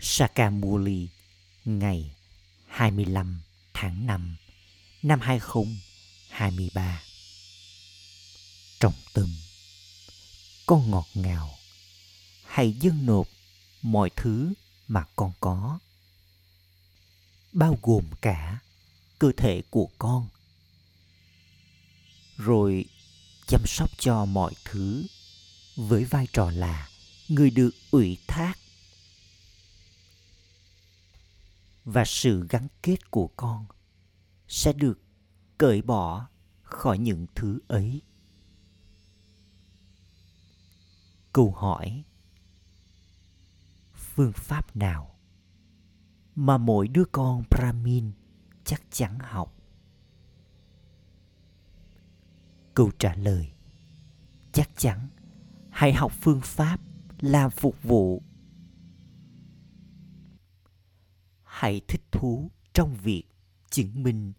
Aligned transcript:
Sakamuli 0.00 1.08
ngày 1.64 2.14
25 2.66 3.40
tháng 3.74 4.06
5 4.06 4.36
năm 5.02 5.20
2023. 5.20 7.02
Trong 8.80 8.92
tâm, 9.12 9.34
con 10.66 10.90
ngọt 10.90 11.06
ngào, 11.14 11.58
hãy 12.44 12.72
dâng 12.72 13.06
nộp 13.06 13.28
mọi 13.82 14.10
thứ 14.16 14.52
mà 14.88 15.04
con 15.16 15.32
có, 15.40 15.78
bao 17.52 17.78
gồm 17.82 18.04
cả 18.20 18.58
cơ 19.18 19.32
thể 19.36 19.62
của 19.70 19.88
con, 19.98 20.28
rồi 22.36 22.84
chăm 23.46 23.60
sóc 23.66 23.90
cho 23.98 24.24
mọi 24.24 24.54
thứ 24.64 25.06
với 25.76 26.04
vai 26.04 26.26
trò 26.32 26.50
là 26.50 26.88
người 27.28 27.50
được 27.50 27.70
ủy 27.90 28.18
thác 28.26 28.58
và 31.88 32.04
sự 32.04 32.46
gắn 32.50 32.66
kết 32.82 33.10
của 33.10 33.30
con 33.36 33.66
sẽ 34.48 34.72
được 34.72 35.00
cởi 35.58 35.82
bỏ 35.82 36.28
khỏi 36.62 36.98
những 36.98 37.26
thứ 37.34 37.58
ấy. 37.68 38.02
Câu 41.32 41.52
hỏi, 41.52 42.04
phương 43.94 44.32
pháp 44.32 44.76
nào 44.76 45.18
mà 46.34 46.58
mỗi 46.58 46.88
đứa 46.88 47.04
con 47.12 47.42
brahmin 47.50 48.12
chắc 48.64 48.82
chắn 48.90 49.18
học? 49.18 49.54
Câu 52.74 52.90
trả 52.98 53.14
lời, 53.14 53.52
chắc 54.52 54.70
chắn 54.76 55.08
hãy 55.70 55.92
học 55.92 56.12
phương 56.20 56.40
pháp 56.40 56.80
làm 57.20 57.50
phục 57.50 57.82
vụ 57.82 58.22
hãy 61.68 61.80
thích 61.88 62.02
thú 62.12 62.50
trong 62.72 62.94
việc 62.94 63.24
chứng 63.70 64.02
minh 64.02 64.32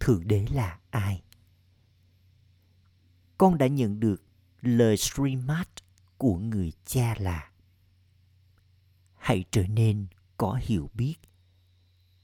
thượng 0.00 0.28
đế 0.28 0.46
là 0.50 0.78
ai. 0.90 1.22
Con 3.38 3.58
đã 3.58 3.66
nhận 3.66 4.00
được 4.00 4.22
lời 4.60 4.96
streamat 4.96 5.68
của 6.18 6.38
người 6.38 6.72
cha 6.84 7.14
là, 7.18 7.50
hãy 9.14 9.44
trở 9.50 9.66
nên 9.66 10.06
có 10.36 10.60
hiểu 10.62 10.90
biết 10.94 11.16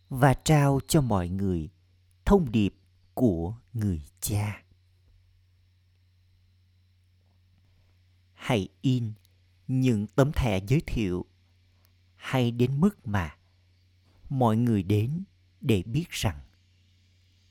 và 0.09 0.35
trao 0.35 0.81
cho 0.89 1.01
mọi 1.01 1.29
người 1.29 1.69
thông 2.25 2.53
điệp 2.53 2.75
của 3.15 3.57
người 3.73 4.03
cha. 4.21 4.63
Hãy 8.35 8.69
in 8.81 9.13
những 9.67 10.07
tấm 10.07 10.33
thẻ 10.33 10.61
giới 10.67 10.83
thiệu. 10.87 11.27
Hay 12.15 12.51
đến 12.51 12.81
mức 12.81 13.07
mà 13.07 13.37
mọi 14.29 14.57
người 14.57 14.83
đến 14.83 15.25
để 15.61 15.83
biết 15.87 16.11
rằng 16.11 16.41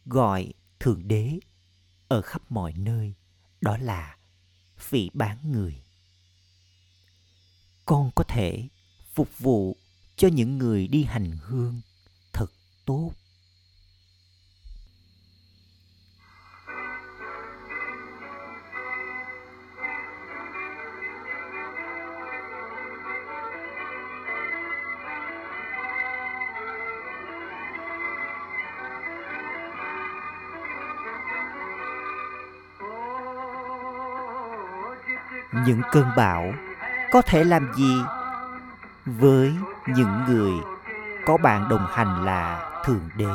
gọi 0.05 0.53
thượng 0.79 1.07
đế 1.07 1.39
ở 2.07 2.21
khắp 2.21 2.51
mọi 2.51 2.73
nơi 2.73 3.13
đó 3.61 3.77
là 3.77 4.17
phỉ 4.77 5.09
bán 5.13 5.51
người. 5.51 5.83
Con 7.85 8.11
có 8.15 8.23
thể 8.23 8.67
phục 9.13 9.39
vụ 9.39 9.77
cho 10.15 10.27
những 10.27 10.57
người 10.57 10.87
đi 10.87 11.03
hành 11.03 11.31
hương 11.41 11.81
thật 12.33 12.51
tốt. 12.85 13.11
Những 35.65 35.81
cơn 35.91 36.05
bão 36.17 36.53
có 37.11 37.21
thể 37.21 37.43
làm 37.43 37.73
gì 37.75 38.01
với 39.05 39.53
những 39.87 40.23
người 40.27 40.51
có 41.25 41.37
bạn 41.37 41.69
đồng 41.69 41.87
hành 41.89 42.25
là 42.25 42.69
thượng 42.85 43.09
đế 43.15 43.25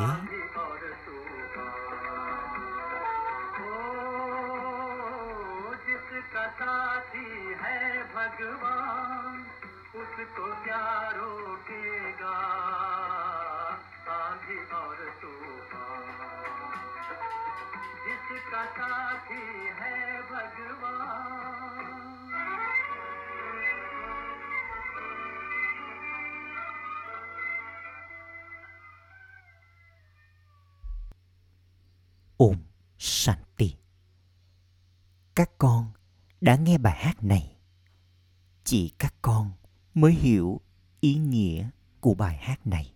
mới 40.09 40.15
hiểu 40.15 40.61
ý 40.99 41.15
nghĩa 41.15 41.69
của 41.99 42.13
bài 42.13 42.37
hát 42.37 42.67
này. 42.67 42.93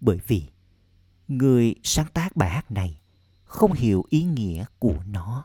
Bởi 0.00 0.18
vì 0.26 0.42
người 1.28 1.74
sáng 1.82 2.06
tác 2.14 2.36
bài 2.36 2.50
hát 2.50 2.70
này 2.70 3.00
không 3.44 3.72
hiểu 3.72 4.04
ý 4.08 4.22
nghĩa 4.22 4.64
của 4.78 4.96
nó. 5.06 5.44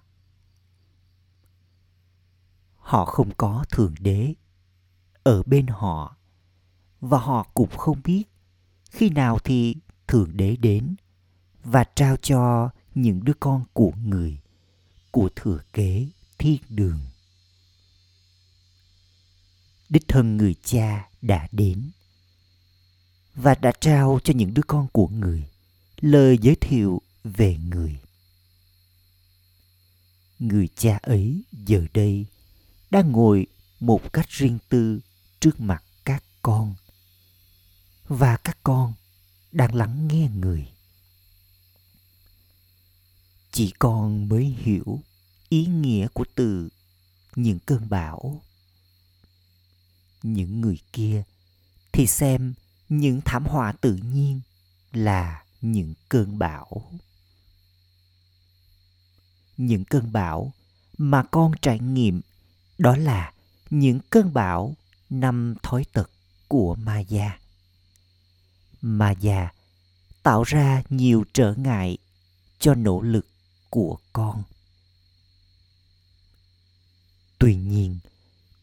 Họ 2.75 3.05
không 3.05 3.31
có 3.37 3.65
thượng 3.71 3.95
đế 3.99 4.33
ở 5.23 5.43
bên 5.45 5.67
họ 5.67 6.15
và 7.01 7.17
họ 7.17 7.47
cũng 7.53 7.77
không 7.77 8.01
biết 8.03 8.23
khi 8.91 9.09
nào 9.09 9.39
thì 9.39 9.75
thượng 10.07 10.37
đế 10.37 10.55
đến 10.55 10.95
và 11.63 11.83
trao 11.95 12.17
cho 12.17 12.69
những 12.95 13.23
đứa 13.23 13.33
con 13.39 13.65
của 13.73 13.91
người, 14.05 14.39
của 15.11 15.29
thừa 15.35 15.59
kế 15.73 16.07
thiên 16.37 16.61
đường 16.69 16.99
đích 19.89 20.07
thân 20.07 20.37
người 20.37 20.55
cha 20.63 21.09
đã 21.21 21.47
đến 21.51 21.91
và 23.35 23.55
đã 23.55 23.71
trao 23.79 24.19
cho 24.23 24.33
những 24.33 24.53
đứa 24.53 24.61
con 24.67 24.87
của 24.87 25.07
người 25.07 25.43
lời 26.01 26.37
giới 26.41 26.55
thiệu 26.55 27.01
về 27.23 27.57
người. 27.57 27.99
Người 30.39 30.67
cha 30.75 30.97
ấy 31.01 31.43
giờ 31.51 31.85
đây 31.93 32.25
đang 32.91 33.11
ngồi 33.11 33.47
một 33.79 34.13
cách 34.13 34.29
riêng 34.29 34.57
tư 34.69 34.99
trước 35.39 35.59
mặt 35.59 35.83
các 36.05 36.23
con 36.41 36.75
và 38.07 38.37
các 38.37 38.57
con 38.63 38.93
đang 39.51 39.75
lắng 39.75 40.07
nghe 40.07 40.29
người. 40.29 40.67
Chỉ 43.51 43.73
con 43.79 44.29
mới 44.29 44.45
hiểu 44.45 45.01
ý 45.49 45.65
nghĩa 45.65 46.07
của 46.13 46.25
từ 46.35 46.69
những 47.35 47.59
cơn 47.59 47.89
bão 47.89 48.41
những 50.33 50.61
người 50.61 50.79
kia, 50.93 51.23
thì 51.91 52.07
xem 52.07 52.53
những 52.89 53.21
thảm 53.25 53.45
họa 53.45 53.71
tự 53.71 53.95
nhiên 53.95 54.41
là 54.91 55.43
những 55.61 55.93
cơn 56.09 56.39
bão. 56.39 56.91
Những 59.57 59.85
cơn 59.85 60.11
bão 60.11 60.53
mà 60.97 61.23
con 61.23 61.51
trải 61.61 61.79
nghiệm 61.79 62.21
đó 62.77 62.97
là 62.97 63.33
những 63.69 63.99
cơn 64.09 64.33
bão 64.33 64.75
năm 65.09 65.55
thói 65.63 65.85
tật 65.93 66.09
của 66.47 66.75
ma 66.75 66.99
gia 66.99 67.39
ma 68.81 69.11
gia 69.11 69.49
tạo 70.23 70.43
ra 70.43 70.83
nhiều 70.89 71.25
trở 71.33 71.53
ngại 71.53 71.97
cho 72.59 72.75
nỗ 72.75 73.01
lực 73.01 73.27
của 73.69 73.97
con. 74.13 74.43
Tuy 77.39 77.55
nhiên, 77.55 77.99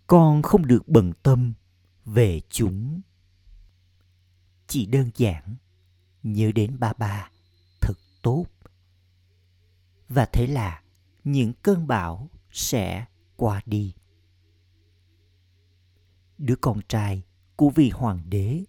con 0.07 0.43
không 0.43 0.67
được 0.67 0.89
bận 0.89 1.13
tâm 1.23 1.53
về 2.05 2.41
chúng. 2.51 3.01
Chỉ 4.67 4.87
đơn 4.87 5.11
giản 5.17 5.57
nhớ 6.23 6.53
đến 6.55 6.79
ba 6.79 6.93
ba 6.93 7.31
thật 7.81 7.99
tốt. 8.23 8.47
Và 10.09 10.27
thế 10.33 10.47
là 10.47 10.83
những 11.25 11.53
cơn 11.63 11.87
bão 11.87 12.29
sẽ 12.51 13.07
qua 13.37 13.63
đi. 13.67 13.95
Đứa 16.39 16.57
con 16.57 16.81
trai 16.89 17.23
của 17.57 17.71
vị 17.71 17.91
hoàng 17.91 18.23
đế 18.31 18.65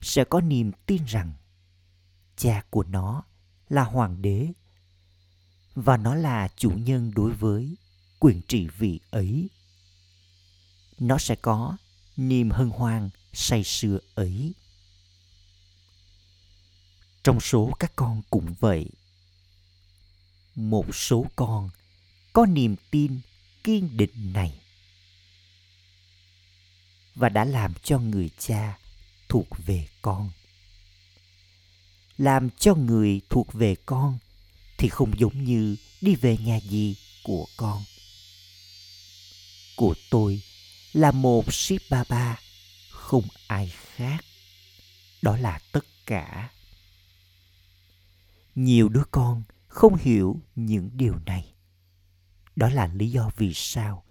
sẽ 0.00 0.24
có 0.24 0.40
niềm 0.40 0.72
tin 0.86 1.04
rằng 1.04 1.32
cha 2.36 2.64
của 2.70 2.84
nó 2.84 3.22
là 3.68 3.84
hoàng 3.84 4.22
đế 4.22 4.52
và 5.74 5.96
nó 5.96 6.14
là 6.14 6.48
chủ 6.56 6.70
nhân 6.70 7.12
đối 7.14 7.32
với 7.32 7.76
quyền 8.18 8.40
trị 8.48 8.68
vị 8.78 9.00
ấy. 9.10 9.50
Nó 10.98 11.18
sẽ 11.18 11.34
có 11.34 11.76
niềm 12.18 12.50
hân 12.50 12.70
hoan 12.70 13.10
say 13.32 13.64
sưa 13.64 13.98
ấy. 14.14 14.52
Trong 17.22 17.40
số 17.40 17.72
các 17.78 17.92
con 17.96 18.22
cũng 18.30 18.54
vậy. 18.60 18.86
Một 20.54 20.94
số 20.94 21.26
con 21.36 21.70
có 22.32 22.46
niềm 22.46 22.76
tin 22.90 23.20
kiên 23.64 23.96
định 23.96 24.32
này. 24.32 24.60
Và 27.14 27.28
đã 27.28 27.44
làm 27.44 27.74
cho 27.82 27.98
người 27.98 28.30
cha 28.38 28.78
thuộc 29.28 29.46
về 29.66 29.88
con. 30.02 30.30
Làm 32.18 32.50
cho 32.50 32.74
người 32.74 33.20
thuộc 33.30 33.52
về 33.52 33.76
con 33.86 34.18
thì 34.78 34.88
không 34.88 35.18
giống 35.18 35.44
như 35.44 35.76
đi 36.00 36.14
về 36.14 36.36
nhà 36.36 36.60
gì 36.60 36.96
của 37.24 37.46
con. 37.56 37.82
Của 39.76 39.94
tôi 40.10 40.42
là 40.92 41.10
một 41.10 41.52
ship 41.52 41.90
ba 41.90 42.04
ba, 42.08 42.38
không 42.90 43.24
ai 43.46 43.68
khác. 43.68 44.24
Đó 45.22 45.36
là 45.36 45.60
tất 45.72 45.84
cả. 46.06 46.50
Nhiều 48.54 48.88
đứa 48.88 49.04
con 49.10 49.42
không 49.66 49.96
hiểu 49.96 50.40
những 50.54 50.90
điều 50.92 51.18
này. 51.26 51.54
Đó 52.56 52.68
là 52.68 52.86
lý 52.86 53.10
do 53.10 53.30
vì 53.36 53.52
sao 53.54 54.04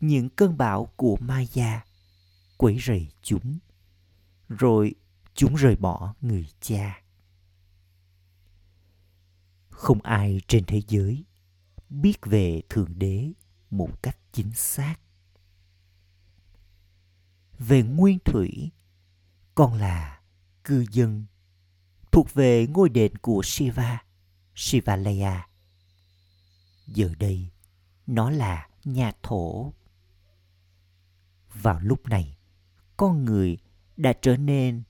những 0.00 0.28
cơn 0.28 0.56
bão 0.56 0.92
của 0.96 1.16
maya 1.20 1.84
quấy 2.56 2.78
rầy 2.86 3.08
chúng, 3.22 3.58
rồi 4.48 4.94
chúng 5.34 5.54
rời 5.54 5.76
bỏ 5.76 6.14
người 6.20 6.48
cha. 6.60 7.02
Không 9.68 10.02
ai 10.02 10.40
trên 10.48 10.64
thế 10.64 10.82
giới 10.88 11.24
biết 11.90 12.16
về 12.22 12.62
thượng 12.68 12.98
đế 12.98 13.32
một 13.70 14.02
cách 14.02 14.18
chính 14.32 14.52
xác 14.52 14.94
về 17.58 17.82
nguyên 17.82 18.18
thủy 18.24 18.70
con 19.54 19.74
là 19.74 20.20
cư 20.64 20.84
dân, 20.92 21.24
thuộc 22.12 22.34
về 22.34 22.66
ngôi 22.66 22.88
đền 22.88 23.18
của 23.18 23.42
shiva 23.44 24.02
shivalaya 24.54 25.48
giờ 26.86 27.10
đây, 27.18 27.48
nó 28.06 28.30
là 28.30 28.68
nhà 28.84 29.12
thổ. 29.22 29.72
Vào 31.62 31.80
lúc 31.80 32.06
này, 32.06 32.36
con 32.96 33.24
người 33.24 33.58
đã 33.96 34.12
trở 34.22 34.36
nên 34.36 34.82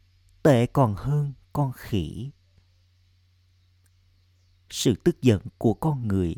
tệ 0.43 0.67
còn 0.67 0.95
hơn 0.95 1.33
con 1.53 1.73
khỉ. 1.73 2.31
Sự 4.71 4.95
tức 5.05 5.23
giận 5.23 5.43
của 5.59 5.75
con 5.75 6.09
người 6.09 6.37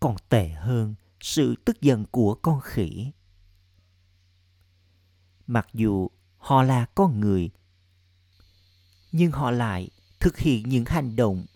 còn 0.00 0.16
tệ 0.28 0.48
hơn 0.48 0.94
sự 1.20 1.54
tức 1.64 1.80
giận 1.80 2.04
của 2.10 2.34
con 2.34 2.60
khỉ 2.60 3.12
mặc 5.46 5.68
dù 5.74 6.10
họ 6.38 6.62
là 6.62 6.86
con 6.94 7.20
người, 7.20 7.50
nhưng 9.12 9.32
họ 9.32 9.50
lại 9.50 9.90
thực 10.20 10.38
hiện 10.38 10.68
những 10.68 10.84
hành 10.84 11.16
động 11.16 11.46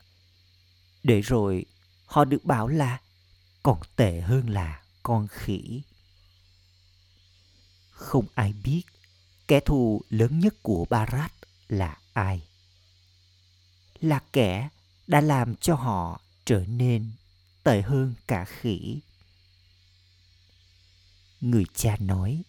để 1.03 1.21
rồi 1.21 1.65
họ 2.07 2.25
được 2.25 2.45
bảo 2.45 2.69
là 2.69 3.01
còn 3.63 3.81
tệ 3.97 4.21
hơn 4.21 4.51
là 4.51 4.83
con 5.03 5.29
khỉ. 5.29 5.83
Không 7.91 8.27
ai 8.35 8.53
biết 8.53 8.83
kẻ 9.49 9.61
thù 9.61 10.03
lớn 10.09 10.39
nhất 10.39 10.55
của 10.63 10.87
barat 10.91 11.33
là 11.69 11.99
ai. 12.13 12.49
Là 14.01 14.21
kẻ 14.33 14.69
đã 15.07 15.21
làm 15.21 15.57
cho 15.57 15.75
họ 15.75 16.21
trở 16.45 16.65
nên 16.67 17.13
tệ 17.65 17.83
hơn 17.83 18.15
cả 18.27 18.45
khỉ. 18.45 19.01
Người 21.41 21.65
cha 21.75 21.97
nói 22.01 22.43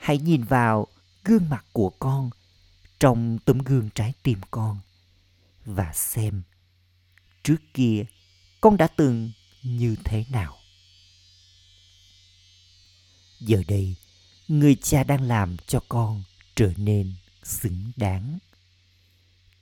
hãy 0.00 0.18
nhìn 0.18 0.44
vào 0.44 0.86
gương 1.24 1.48
mặt 1.48 1.64
của 1.72 1.90
con 1.98 2.30
trong 3.00 3.38
tấm 3.44 3.58
gương 3.58 3.90
trái 3.94 4.14
tim 4.22 4.38
con 4.50 4.78
và 5.64 5.92
xem 5.94 6.42
trước 7.42 7.56
kia 7.74 8.04
con 8.60 8.76
đã 8.76 8.86
từng 8.86 9.30
như 9.62 9.96
thế 10.04 10.24
nào. 10.30 10.56
Giờ 13.40 13.62
đây, 13.68 13.96
người 14.48 14.74
cha 14.74 15.04
đang 15.04 15.22
làm 15.22 15.56
cho 15.66 15.80
con 15.88 16.22
trở 16.54 16.72
nên 16.76 17.14
xứng 17.42 17.92
đáng. 17.96 18.38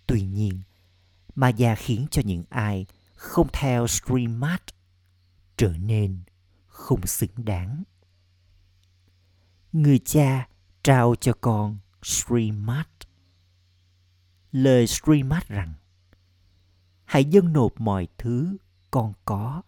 Tuy 0.06 0.22
nhiên, 0.22 0.62
mà 1.34 1.48
già 1.48 1.74
khiến 1.74 2.06
cho 2.10 2.22
những 2.24 2.44
ai 2.50 2.86
không 3.14 3.48
theo 3.52 3.86
streammart 3.86 4.62
trở 5.56 5.68
nên 5.68 6.22
không 6.66 7.06
xứng 7.06 7.44
đáng 7.44 7.82
người 9.82 9.98
cha 9.98 10.48
trao 10.82 11.14
cho 11.20 11.32
con 11.40 11.78
streammart 12.02 12.88
lời 14.52 14.86
streammart 14.86 15.46
rằng, 15.48 15.74
hãy 17.04 17.24
dâng 17.24 17.52
nộp 17.52 17.80
mọi 17.80 18.08
thứ 18.18 18.56
con 18.90 19.12
có, 19.24 19.62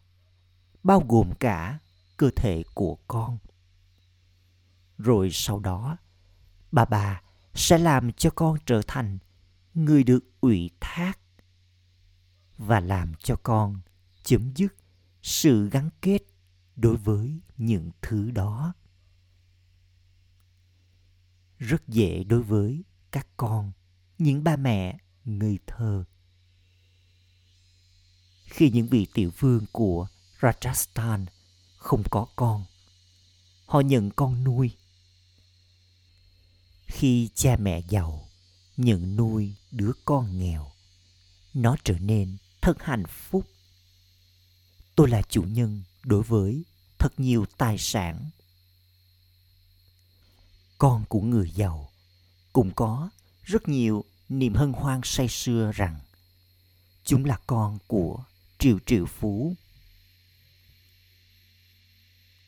bao 0.83 1.05
gồm 1.09 1.33
cả 1.41 1.79
cơ 2.17 2.31
thể 2.37 2.65
của 2.75 2.99
con. 3.09 3.39
Rồi 4.99 5.31
sau 5.33 5.61
đó, 5.61 5.97
bà 6.73 6.85
bà 6.85 7.23
sẽ 7.55 7.79
làm 7.79 8.13
cho 8.13 8.31
con 8.31 8.59
trở 8.67 8.81
thành 8.87 9.19
người 9.75 10.05
được 10.05 10.25
ủy 10.41 10.71
thác 10.81 11.19
và 12.59 12.81
làm 12.81 13.15
cho 13.19 13.37
con 13.43 13.81
chấm 14.23 14.53
dứt 14.55 14.75
sự 15.23 15.69
gắn 15.71 15.91
kết 16.03 16.19
đối 16.77 16.97
với 16.97 17.41
những 17.57 17.91
thứ 18.03 18.31
đó 18.31 18.73
rất 21.61 21.89
dễ 21.89 22.25
đối 22.25 22.43
với 22.43 22.85
các 23.11 23.27
con, 23.37 23.73
những 24.19 24.45
ba 24.45 24.57
mẹ, 24.57 24.99
ngây 25.25 25.59
thơ. 25.67 26.05
Khi 28.45 28.71
những 28.71 28.89
vị 28.89 29.07
tiểu 29.15 29.31
vương 29.39 29.65
của 29.73 30.09
rajasthan 30.41 31.27
không 31.77 32.03
có 32.11 32.27
con, 32.37 32.65
họ 33.67 33.81
nhận 33.81 34.11
con 34.11 34.45
nuôi. 34.45 34.71
Khi 36.87 37.29
cha 37.35 37.57
mẹ 37.57 37.83
giàu, 37.89 38.29
nhận 38.77 39.17
nuôi 39.17 39.55
đứa 39.71 39.93
con 40.05 40.39
nghèo, 40.39 40.73
nó 41.55 41.77
trở 41.85 41.99
nên 41.99 42.37
thật 42.63 42.83
hạnh 42.83 43.05
phúc. 43.07 43.47
Tôi 44.97 45.09
là 45.09 45.23
chủ 45.23 45.43
nhân 45.43 45.83
đối 46.05 46.23
với 46.23 46.65
thật 46.99 47.21
nhiều 47.21 47.47
tài 47.59 47.79
sản 47.79 48.31
con 50.81 51.05
của 51.09 51.21
người 51.21 51.51
giàu. 51.51 51.91
Cũng 52.53 52.71
có 52.75 53.11
rất 53.43 53.69
nhiều 53.69 54.05
niềm 54.29 54.55
hân 54.55 54.73
hoan 54.73 55.01
say 55.05 55.29
sưa 55.29 55.73
rằng, 55.75 56.01
chúng 57.05 57.25
là 57.25 57.39
con 57.47 57.79
của 57.87 58.25
triệu 58.59 58.79
triệu 58.87 59.07
phú. 59.07 59.57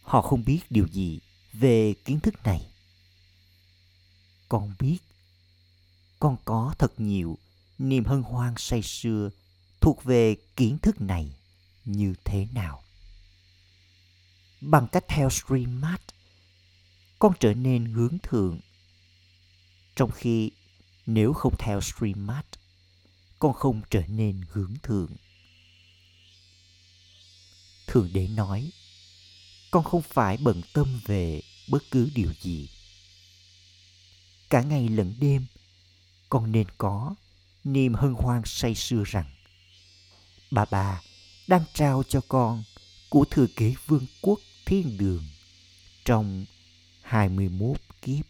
Họ 0.03 0.23
không 0.23 0.45
biết 0.45 0.61
điều 0.71 0.87
gì 0.89 1.21
về 1.53 1.95
kiến 2.05 2.21
thức 2.21 2.35
này. 2.45 2.67
Con 4.49 4.75
biết, 4.79 4.99
con 6.21 6.37
có 6.45 6.75
thật 6.79 7.01
nhiều 7.01 7.39
niềm 7.79 8.05
hân 8.05 8.23
hoan 8.23 8.55
say 8.57 8.83
sưa 8.83 9.31
thuộc 9.81 10.05
về 10.05 10.37
kiến 10.57 10.79
thức 10.79 11.01
này 11.01 11.37
như 11.85 12.15
thế 12.25 12.47
nào? 12.53 12.83
Bằng 14.61 14.89
cách 14.93 15.05
theo 15.09 15.31
stream 15.31 15.81
mát 15.81 16.01
con 17.23 17.33
trở 17.41 17.55
nên 17.55 17.85
hướng 17.85 18.19
thượng. 18.23 18.61
Trong 19.97 20.11
khi 20.11 20.50
nếu 21.07 21.33
không 21.33 21.55
theo 21.59 21.81
stream 21.81 22.29
con 23.38 23.52
không 23.52 23.81
trở 23.91 24.02
nên 24.09 24.41
hướng 24.50 24.75
thượng. 24.83 25.11
Thường 27.87 28.11
đế 28.12 28.29
nói, 28.29 28.71
con 29.71 29.85
không 29.85 30.02
phải 30.02 30.37
bận 30.37 30.62
tâm 30.73 31.00
về 31.07 31.43
bất 31.69 31.83
cứ 31.91 32.11
điều 32.14 32.33
gì. 32.41 32.69
Cả 34.50 34.62
ngày 34.62 34.88
lẫn 34.88 35.14
đêm, 35.21 35.47
con 36.29 36.52
nên 36.52 36.67
có 36.79 37.14
niềm 37.64 37.95
hân 37.95 38.14
hoan 38.14 38.43
say 38.45 38.75
sưa 38.75 39.02
rằng, 39.07 39.31
bà 40.50 40.64
bà 40.71 41.02
đang 41.47 41.64
trao 41.75 42.02
cho 42.09 42.21
con 42.29 42.62
của 43.09 43.25
thừa 43.31 43.47
kế 43.57 43.75
vương 43.87 44.07
quốc 44.23 44.41
thiên 44.67 44.99
đường 44.99 45.25
trong 46.05 46.47
21 47.12 47.76
kiếp. 48.02 48.25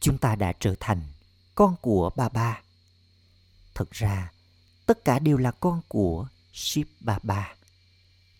Chúng 0.00 0.18
ta 0.18 0.36
đã 0.36 0.52
trở 0.60 0.74
thành 0.80 1.02
con 1.54 1.76
của 1.80 2.10
bà 2.16 2.28
ba. 2.28 2.62
Thật 3.74 3.90
ra, 3.90 4.32
tất 4.86 5.04
cả 5.04 5.18
đều 5.18 5.36
là 5.36 5.50
con 5.50 5.80
của 5.88 6.28
Ship 6.52 6.86
Ba 7.00 7.18
Ba. 7.22 7.54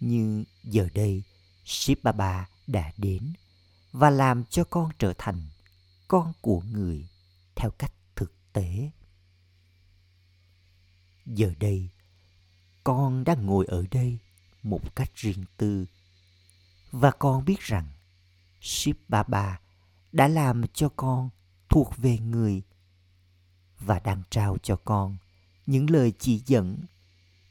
Nhưng 0.01 0.45
giờ 0.65 0.89
đây, 0.95 1.23
Ship 1.65 2.03
Ba 2.03 2.13
Ba 2.13 2.49
đã 2.67 2.93
đến 2.97 3.33
và 3.93 4.11
làm 4.11 4.45
cho 4.45 4.65
con 4.65 4.91
trở 4.99 5.13
thành 5.19 5.43
con 6.09 6.33
của 6.41 6.61
người 6.61 7.07
theo 7.55 7.71
cách 7.71 7.93
thực 8.15 8.33
tế 8.53 8.91
giờ 11.27 11.55
đây 11.61 11.89
con 12.85 13.25
đang 13.25 13.47
ngồi 13.47 13.67
ở 13.67 13.85
đây 13.91 14.19
một 14.63 14.97
cách 14.97 15.11
riêng 15.15 15.45
tư 15.57 15.87
và 17.01 17.11
con 17.11 17.45
biết 17.45 17.61
rằng 17.61 17.89
ship 18.61 18.97
ba 19.09 19.23
ba 19.23 19.61
đã 20.13 20.29
làm 20.29 20.63
cho 20.75 20.89
con 20.89 21.31
thuộc 21.69 21.97
về 21.97 22.19
người 22.19 22.63
và 23.79 23.99
đang 23.99 24.23
trao 24.31 24.57
cho 24.63 24.77
con 24.77 25.17
những 25.67 25.91
lời 25.91 26.13
chỉ 26.19 26.43
dẫn 26.47 26.85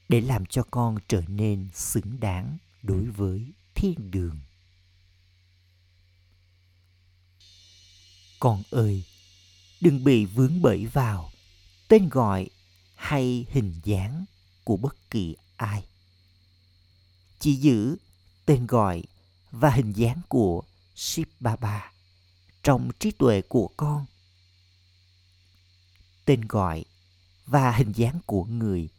để 0.09 0.21
làm 0.21 0.45
cho 0.45 0.63
con 0.71 0.97
trở 1.07 1.21
nên 1.27 1.69
xứng 1.73 2.19
đáng 2.19 2.57
đối 2.83 3.05
với 3.05 3.53
thiên 3.75 4.11
đường. 4.11 4.39
Con 8.39 8.63
ơi, 8.71 9.03
đừng 9.81 10.03
bị 10.03 10.25
vướng 10.25 10.61
bẫy 10.61 10.85
vào 10.85 11.31
tên 11.87 12.09
gọi 12.09 12.49
hay 12.95 13.45
hình 13.49 13.73
dáng 13.83 14.25
của 14.63 14.77
bất 14.77 15.09
kỳ 15.09 15.35
ai. 15.57 15.83
Chỉ 17.39 17.55
giữ 17.55 17.97
tên 18.45 18.67
gọi 18.67 19.03
và 19.59 19.69
hình 19.69 19.93
dáng 19.93 20.21
của 20.29 20.63
Ship 20.95 21.41
Baba 21.41 21.91
trong 22.63 22.89
trí 22.99 23.11
tuệ 23.11 23.41
của 23.41 23.69
con. 23.77 24.05
Tên 26.25 26.41
gọi 26.41 26.85
và 27.45 27.71
hình 27.71 27.91
dáng 27.91 28.19
của 28.25 28.43
người 28.43 28.89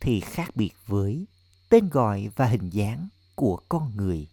thì 0.00 0.20
khác 0.20 0.56
biệt 0.56 0.72
với 0.86 1.26
tên 1.68 1.88
gọi 1.88 2.30
và 2.36 2.46
hình 2.46 2.70
dáng 2.70 3.08
của 3.34 3.60
con 3.68 3.96
người. 3.96 4.28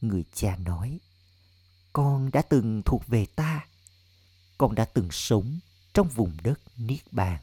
Người 0.00 0.24
cha 0.34 0.56
nói, 0.56 1.00
con 1.92 2.30
đã 2.32 2.42
từng 2.42 2.82
thuộc 2.84 3.06
về 3.06 3.26
ta, 3.26 3.66
con 4.58 4.74
đã 4.74 4.84
từng 4.84 5.08
sống 5.10 5.58
trong 5.94 6.08
vùng 6.08 6.36
đất 6.42 6.60
Niết 6.76 7.12
Bàn. 7.12 7.42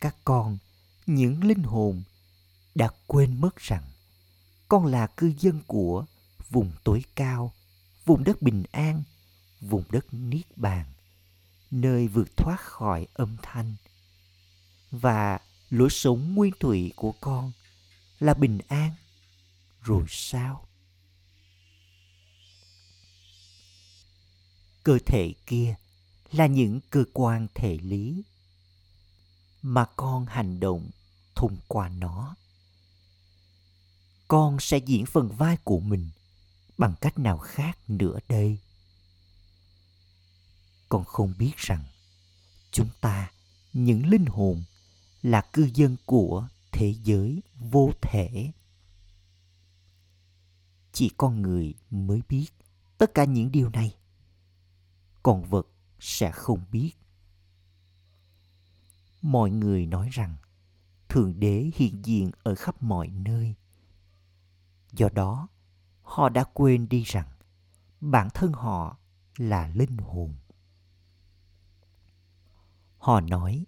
Các 0.00 0.16
con, 0.24 0.58
những 1.06 1.44
linh 1.44 1.62
hồn 1.62 2.02
đã 2.74 2.90
quên 3.06 3.40
mất 3.40 3.56
rằng 3.56 3.91
con 4.72 4.86
là 4.86 5.06
cư 5.06 5.32
dân 5.38 5.60
của 5.66 6.04
vùng 6.50 6.72
tối 6.84 7.04
cao, 7.14 7.52
vùng 8.04 8.24
đất 8.24 8.42
bình 8.42 8.62
an, 8.72 9.02
vùng 9.60 9.84
đất 9.90 10.06
niết 10.10 10.58
bàn, 10.58 10.86
nơi 11.70 12.08
vượt 12.08 12.36
thoát 12.36 12.60
khỏi 12.60 13.06
âm 13.14 13.36
thanh. 13.42 13.74
Và 14.90 15.40
lối 15.70 15.90
sống 15.90 16.34
nguyên 16.34 16.52
thủy 16.60 16.92
của 16.96 17.12
con 17.20 17.52
là 18.18 18.34
bình 18.34 18.58
an, 18.68 18.90
rồi 19.82 20.04
sao? 20.08 20.68
Cơ 24.82 24.98
thể 25.06 25.34
kia 25.46 25.74
là 26.30 26.46
những 26.46 26.80
cơ 26.90 27.04
quan 27.12 27.46
thể 27.54 27.78
lý 27.82 28.22
mà 29.62 29.84
con 29.96 30.26
hành 30.26 30.60
động 30.60 30.90
thông 31.34 31.56
qua 31.68 31.88
nó 31.88 32.34
con 34.32 34.60
sẽ 34.60 34.78
diễn 34.78 35.06
phần 35.06 35.28
vai 35.28 35.56
của 35.64 35.80
mình 35.80 36.10
bằng 36.78 36.94
cách 37.00 37.18
nào 37.18 37.38
khác 37.38 37.78
nữa 37.88 38.18
đây? 38.28 38.58
Con 40.88 41.04
không 41.04 41.34
biết 41.38 41.56
rằng 41.56 41.84
chúng 42.70 42.88
ta, 43.00 43.30
những 43.72 44.06
linh 44.06 44.26
hồn, 44.26 44.62
là 45.22 45.42
cư 45.52 45.70
dân 45.74 45.96
của 46.06 46.48
thế 46.70 46.94
giới 47.04 47.42
vô 47.58 47.92
thể. 48.02 48.52
Chỉ 50.92 51.10
con 51.16 51.42
người 51.42 51.74
mới 51.90 52.22
biết 52.28 52.46
tất 52.98 53.14
cả 53.14 53.24
những 53.24 53.52
điều 53.52 53.68
này. 53.68 53.96
Con 55.22 55.44
vật 55.44 55.68
sẽ 56.00 56.30
không 56.30 56.64
biết. 56.70 56.92
Mọi 59.22 59.50
người 59.50 59.86
nói 59.86 60.08
rằng 60.12 60.36
thượng 61.08 61.40
đế 61.40 61.70
hiện 61.74 62.02
diện 62.04 62.30
ở 62.42 62.54
khắp 62.54 62.82
mọi 62.82 63.08
nơi 63.08 63.54
do 64.92 65.08
đó, 65.08 65.48
họ 66.02 66.28
đã 66.28 66.44
quên 66.44 66.88
đi 66.88 67.02
rằng 67.02 67.28
bản 68.00 68.28
thân 68.34 68.52
họ 68.52 68.96
là 69.36 69.68
linh 69.74 69.96
hồn. 69.96 70.34
Họ 72.98 73.20
nói, 73.20 73.66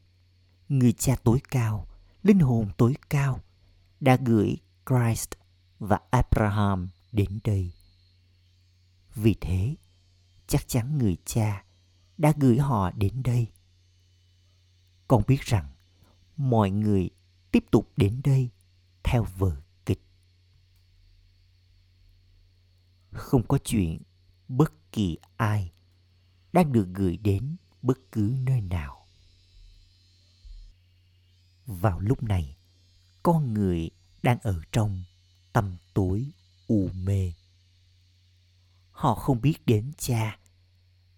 người 0.69 0.93
cha 0.93 1.17
tối 1.25 1.41
cao, 1.51 1.87
linh 2.23 2.39
hồn 2.39 2.69
tối 2.77 2.97
cao 3.11 3.41
đã 4.01 4.17
gửi 4.17 4.57
christ 4.87 5.31
và 5.79 6.01
abraham 6.11 6.89
đến 7.13 7.39
đây. 7.45 7.73
Vì 9.15 9.35
thế, 9.41 9.75
chắc 10.47 10.69
chắn 10.69 10.99
người 10.99 11.17
cha 11.25 11.65
đã 12.19 12.33
gửi 12.37 12.59
họ 12.59 12.91
đến 12.91 13.23
đây. 13.23 13.53
Con 15.09 15.23
biết 15.27 15.41
rằng 15.41 15.69
mọi 16.37 16.71
người 16.71 17.11
tiếp 17.53 17.65
tục 17.71 17.93
đến 17.97 18.21
đây 18.25 18.51
theo 19.03 19.27
vợ 19.39 19.64
không 23.15 23.47
có 23.47 23.59
chuyện 23.65 24.03
bất 24.49 24.93
kỳ 24.93 25.19
ai 25.37 25.73
đang 26.53 26.73
được 26.73 26.89
gửi 26.95 27.17
đến 27.17 27.57
bất 27.83 27.99
cứ 28.13 28.37
nơi 28.41 28.61
nào. 28.61 29.07
Vào 31.67 32.01
lúc 32.01 32.23
này, 32.23 32.57
con 33.23 33.55
người 33.55 33.91
đang 34.23 34.39
ở 34.43 34.61
trong 34.73 35.03
tâm 35.53 35.77
tối 35.95 36.31
u 36.67 36.89
mê. 36.95 37.33
Họ 38.91 39.15
không 39.15 39.41
biết 39.41 39.67
đến 39.67 39.93
cha 39.99 40.39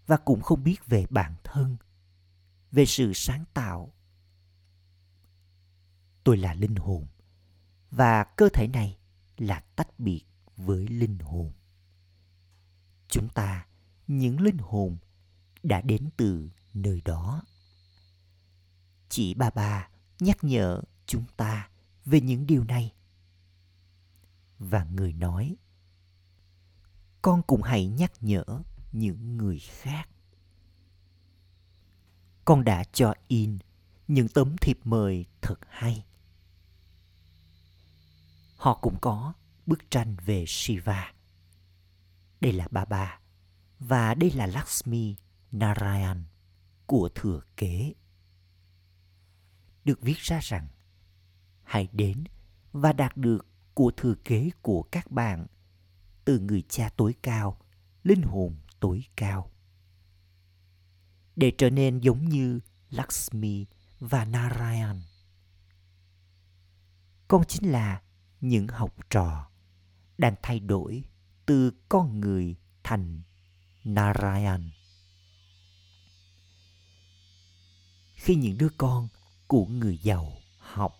và 0.06 0.16
cũng 0.16 0.42
không 0.42 0.64
biết 0.64 0.86
về 0.86 1.06
bản 1.10 1.34
thân, 1.44 1.76
về 2.72 2.86
sự 2.86 3.12
sáng 3.14 3.44
tạo. 3.54 3.92
Tôi 6.24 6.36
là 6.36 6.54
linh 6.54 6.76
hồn 6.76 7.06
và 7.90 8.24
cơ 8.24 8.48
thể 8.52 8.68
này 8.68 8.98
là 9.36 9.60
tách 9.76 10.00
biệt 10.00 10.24
với 10.56 10.88
linh 10.88 11.18
hồn 11.18 11.52
chúng 13.08 13.28
ta, 13.28 13.66
những 14.06 14.40
linh 14.40 14.58
hồn 14.58 14.96
đã 15.62 15.80
đến 15.80 16.10
từ 16.16 16.50
nơi 16.74 17.00
đó. 17.04 17.42
Chị 19.08 19.34
bà 19.34 19.50
ba 19.50 19.88
nhắc 20.20 20.44
nhở 20.44 20.82
chúng 21.06 21.24
ta 21.36 21.68
về 22.04 22.20
những 22.20 22.46
điều 22.46 22.64
này. 22.64 22.92
Và 24.58 24.84
người 24.84 25.12
nói, 25.12 25.56
con 27.22 27.42
cũng 27.42 27.62
hãy 27.62 27.86
nhắc 27.86 28.12
nhở 28.20 28.44
những 28.92 29.36
người 29.36 29.58
khác. 29.58 30.08
Con 32.44 32.64
đã 32.64 32.84
cho 32.84 33.14
in 33.28 33.58
những 34.08 34.28
tấm 34.28 34.56
thiệp 34.60 34.78
mời 34.84 35.26
thật 35.40 35.58
hay. 35.68 36.04
Họ 38.56 38.74
cũng 38.74 38.96
có 39.00 39.32
bức 39.66 39.90
tranh 39.90 40.16
về 40.26 40.44
shiva 40.48 41.12
đây 42.40 42.52
là 42.52 42.68
Baba 42.70 43.20
và 43.78 44.14
đây 44.14 44.30
là 44.30 44.46
Lakshmi 44.46 45.16
Narayan 45.52 46.24
của 46.86 47.08
thừa 47.14 47.40
kế. 47.56 47.94
Được 49.84 50.00
viết 50.00 50.18
ra 50.18 50.40
rằng 50.42 50.68
hãy 51.62 51.88
đến 51.92 52.24
và 52.72 52.92
đạt 52.92 53.16
được 53.16 53.46
của 53.74 53.92
thừa 53.96 54.14
kế 54.24 54.50
của 54.62 54.82
các 54.82 55.10
bạn 55.10 55.46
từ 56.24 56.40
người 56.40 56.62
cha 56.68 56.88
tối 56.96 57.14
cao, 57.22 57.60
linh 58.02 58.22
hồn 58.22 58.56
tối 58.80 59.04
cao. 59.16 59.50
Để 61.36 61.52
trở 61.58 61.70
nên 61.70 61.98
giống 61.98 62.28
như 62.28 62.60
Lakshmi 62.90 63.66
và 64.00 64.24
Narayan. 64.24 65.02
Con 67.28 67.44
chính 67.48 67.70
là 67.72 68.02
những 68.40 68.68
học 68.68 68.94
trò 69.10 69.50
đang 70.18 70.34
thay 70.42 70.60
đổi 70.60 71.04
từ 71.46 71.70
con 71.88 72.20
người 72.20 72.56
thành 72.82 73.22
Narayan. 73.84 74.70
Khi 78.14 78.34
những 78.34 78.58
đứa 78.58 78.68
con 78.78 79.08
của 79.46 79.66
người 79.66 79.98
giàu 79.98 80.32
học, 80.58 80.96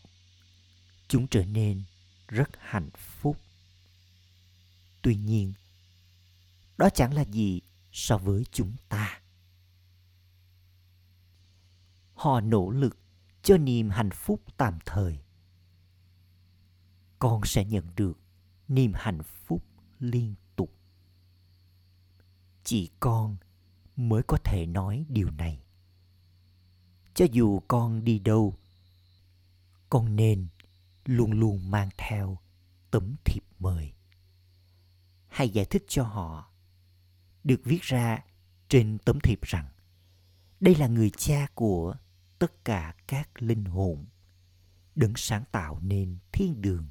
chúng 1.08 1.26
trở 1.26 1.44
nên 1.44 1.82
rất 2.28 2.50
hạnh 2.58 2.90
phúc. 2.96 3.36
Tuy 5.02 5.16
nhiên, 5.16 5.52
đó 6.78 6.88
chẳng 6.94 7.14
là 7.14 7.24
gì 7.24 7.60
so 7.92 8.18
với 8.18 8.44
chúng 8.52 8.76
ta. 8.88 9.20
Họ 12.14 12.40
nỗ 12.40 12.70
lực 12.70 12.98
cho 13.42 13.56
niềm 13.56 13.90
hạnh 13.90 14.10
phúc 14.10 14.42
tạm 14.56 14.78
thời. 14.86 15.18
Con 17.18 17.40
sẽ 17.44 17.64
nhận 17.64 17.84
được 17.96 18.18
niềm 18.68 18.92
hạnh 18.94 19.22
phúc 19.22 19.65
liên 20.00 20.34
tục. 20.56 20.72
Chỉ 22.64 22.90
con 23.00 23.36
mới 23.96 24.22
có 24.22 24.38
thể 24.44 24.66
nói 24.66 25.04
điều 25.08 25.30
này. 25.30 25.62
Cho 27.14 27.24
dù 27.32 27.60
con 27.68 28.04
đi 28.04 28.18
đâu, 28.18 28.54
con 29.90 30.16
nên 30.16 30.46
luôn 31.04 31.32
luôn 31.32 31.70
mang 31.70 31.88
theo 31.98 32.38
tấm 32.90 33.16
thiệp 33.24 33.42
mời. 33.58 33.92
Hay 35.28 35.48
giải 35.48 35.64
thích 35.64 35.84
cho 35.88 36.02
họ, 36.02 36.50
được 37.44 37.60
viết 37.64 37.82
ra 37.82 38.24
trên 38.68 38.98
tấm 39.04 39.18
thiệp 39.22 39.40
rằng, 39.42 39.68
đây 40.60 40.74
là 40.74 40.86
người 40.86 41.10
cha 41.10 41.46
của 41.54 41.94
tất 42.38 42.64
cả 42.64 42.94
các 43.06 43.42
linh 43.42 43.64
hồn, 43.64 44.06
đấng 44.94 45.12
sáng 45.16 45.44
tạo 45.52 45.80
nên 45.80 46.18
thiên 46.32 46.62
đường 46.62 46.88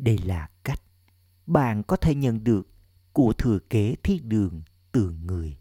đây 0.00 0.18
là 0.18 0.48
cách 0.64 0.82
bạn 1.46 1.82
có 1.82 1.96
thể 1.96 2.14
nhận 2.14 2.44
được 2.44 2.68
của 3.12 3.32
thừa 3.38 3.58
kế 3.70 3.94
thiên 4.02 4.28
đường 4.28 4.62
từ 4.92 5.10
người. 5.10 5.56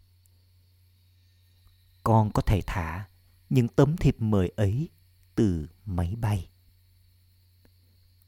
con 2.04 2.32
có 2.32 2.42
thể 2.42 2.62
thả 2.68 3.08
những 3.50 3.68
tấm 3.68 3.98
thiệp 3.98 4.16
mời 4.20 4.52
ấy 4.56 4.90
từ 5.36 5.68
máy 5.86 6.16
bay. 6.16 6.50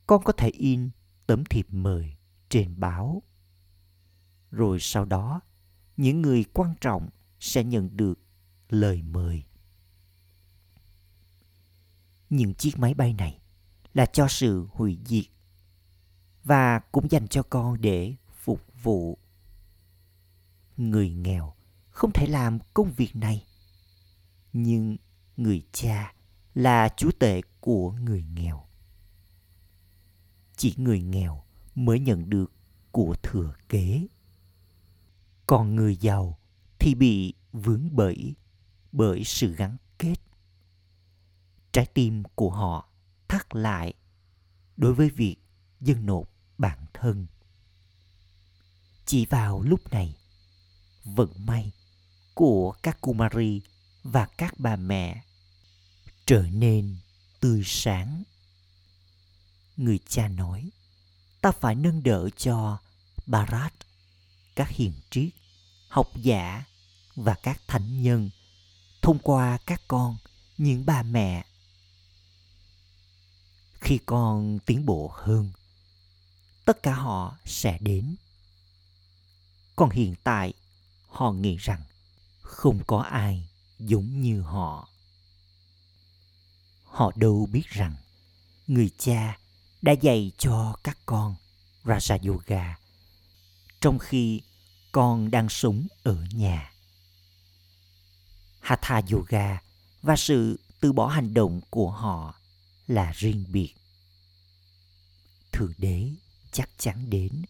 Con 0.08 0.24
có 0.24 0.34
thể 0.34 0.50
in 0.50 0.90
tấm 1.28 1.44
thiệp 1.46 1.68
mời 1.70 2.16
trên 2.50 2.80
báo. 2.80 3.24
Rồi 4.52 4.80
sau 4.80 5.06
đó, 5.06 5.42
những 5.98 6.22
người 6.22 6.44
quan 6.54 6.76
trọng 6.82 7.10
sẽ 7.40 7.64
nhận 7.64 7.98
được 7.98 8.20
lời 8.70 9.02
mời. 9.02 9.44
Những 12.30 12.54
chiếc 12.54 12.80
máy 12.80 12.94
bay 12.94 13.14
này 13.14 13.40
là 13.94 14.06
cho 14.06 14.28
sự 14.28 14.68
hủy 14.72 15.00
diệt 15.06 15.26
và 16.44 16.80
cũng 16.80 17.12
dành 17.12 17.28
cho 17.28 17.44
con 17.44 17.82
để 17.82 18.16
phục 18.44 18.62
vụ. 18.84 19.18
Người 20.78 21.10
nghèo 21.10 21.54
không 21.90 22.12
thể 22.12 22.28
làm 22.28 22.60
công 22.74 22.92
việc 22.92 23.16
này, 23.16 23.46
nhưng 24.54 24.98
người 25.38 25.64
cha 25.72 26.14
là 26.54 26.90
chúa 26.98 27.12
tể 27.20 27.42
của 27.60 27.92
người 27.92 28.24
nghèo. 28.34 28.66
Chỉ 30.56 30.74
người 30.78 31.02
nghèo 31.02 31.44
mới 31.76 32.00
nhận 32.00 32.30
được 32.30 32.52
của 32.92 33.16
thừa 33.24 33.54
kế. 33.70 34.08
Còn 35.48 35.76
người 35.76 35.96
giàu 35.96 36.38
thì 36.80 36.96
bị 36.96 37.34
vướng 37.54 37.96
bẫy 37.96 38.36
bởi 38.92 39.24
sự 39.24 39.56
gắn 39.56 39.78
kết. 39.98 40.16
Trái 41.72 41.86
tim 41.94 42.24
của 42.36 42.50
họ 42.50 42.90
thắt 43.28 43.56
lại 43.56 43.94
đối 44.78 44.94
với 44.94 45.10
việc 45.10 45.38
dân 45.80 46.06
nộp 46.06 46.31
bản 46.62 46.86
thân. 46.94 47.28
Chỉ 49.06 49.26
vào 49.26 49.62
lúc 49.62 49.92
này, 49.92 50.16
vận 51.04 51.46
may 51.46 51.72
của 52.34 52.72
các 52.84 53.02
Kumari 53.02 53.62
và 54.04 54.26
các 54.26 54.54
bà 54.58 54.76
mẹ 54.76 55.24
trở 56.26 56.42
nên 56.52 56.98
tươi 57.40 57.64
sáng. 57.66 58.24
Người 59.78 60.00
cha 60.08 60.28
nói, 60.28 60.70
ta 61.42 61.52
phải 61.52 61.76
nâng 61.76 62.04
đỡ 62.04 62.30
cho 62.38 62.78
Barat, 63.26 63.74
các 64.56 64.70
hiền 64.70 64.94
triết, 65.10 65.30
học 65.90 66.08
giả 66.16 66.64
và 67.16 67.36
các 67.44 67.62
thánh 67.68 68.02
nhân 68.02 68.30
thông 69.02 69.20
qua 69.20 69.58
các 69.66 69.82
con, 69.88 70.18
những 70.58 70.86
bà 70.86 71.04
mẹ. 71.04 71.46
Khi 73.80 74.00
con 74.06 74.60
tiến 74.66 74.86
bộ 74.86 75.12
hơn, 75.14 75.52
tất 76.66 76.84
cả 76.84 76.94
họ 76.94 77.38
sẽ 77.46 77.78
đến. 77.82 78.16
Còn 79.76 79.90
hiện 79.90 80.16
tại, 80.24 80.54
họ 81.08 81.32
nghĩ 81.32 81.58
rằng 81.58 81.84
không 82.42 82.84
có 82.88 83.00
ai 83.00 83.50
giống 83.80 84.22
như 84.22 84.42
họ. 84.42 84.90
Họ 86.84 87.12
đâu 87.16 87.48
biết 87.52 87.70
rằng 87.70 87.96
người 88.68 88.90
cha 88.98 89.38
đã 89.82 89.92
dạy 89.92 90.32
cho 90.38 90.76
các 90.84 90.98
con 91.06 91.36
Raja 91.84 92.30
Yoga 92.32 92.78
trong 93.82 94.00
khi 94.00 94.42
con 94.92 95.32
đang 95.32 95.50
sống 95.50 95.88
ở 96.04 96.26
nhà. 96.34 96.74
Hatha 98.60 99.02
Yoga 99.12 99.62
và 100.02 100.16
sự 100.16 100.60
từ 100.80 100.94
bỏ 100.94 101.08
hành 101.08 101.34
động 101.34 101.62
của 101.70 101.92
họ 101.92 102.36
là 102.88 103.12
riêng 103.12 103.46
biệt. 103.48 103.74
Thượng 105.52 105.74
Đế 105.78 106.10
chắc 106.52 106.70
chắn 106.78 107.10
đến 107.10 107.42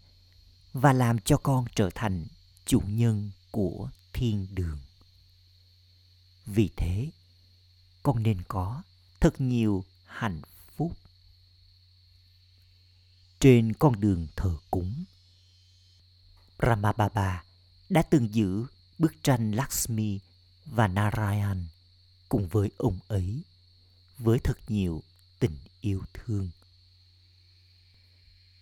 và 0.74 0.94
làm 0.94 1.20
cho 1.20 1.38
con 1.38 1.66
trở 1.76 1.90
thành 1.96 2.26
chủ 2.66 2.80
nhân 2.88 3.32
của 3.52 3.90
thiên 4.14 4.48
đường. 4.56 4.80
Vì 6.46 6.70
thế, 6.78 7.10
con 8.04 8.24
nên 8.24 8.42
có 8.48 8.84
thật 9.20 9.42
nhiều 9.42 9.86
hạnh 10.06 10.42
phúc. 10.76 10.98
Trên 13.40 13.74
con 13.74 14.00
đường 14.00 14.28
thờ 14.36 14.58
cúng, 14.72 15.04
Ramababa 16.60 17.44
đã 17.90 18.02
từng 18.02 18.34
giữ 18.34 18.66
bức 18.98 19.24
tranh 19.24 19.52
Lakshmi 19.52 20.20
và 20.66 20.88
Narayan 20.88 21.68
cùng 22.30 22.48
với 22.48 22.72
ông 22.78 23.00
ấy 23.08 23.44
với 24.18 24.40
thật 24.40 24.58
nhiều 24.68 25.04
tình 25.40 25.58
yêu 25.82 26.02
thương. 26.14 26.50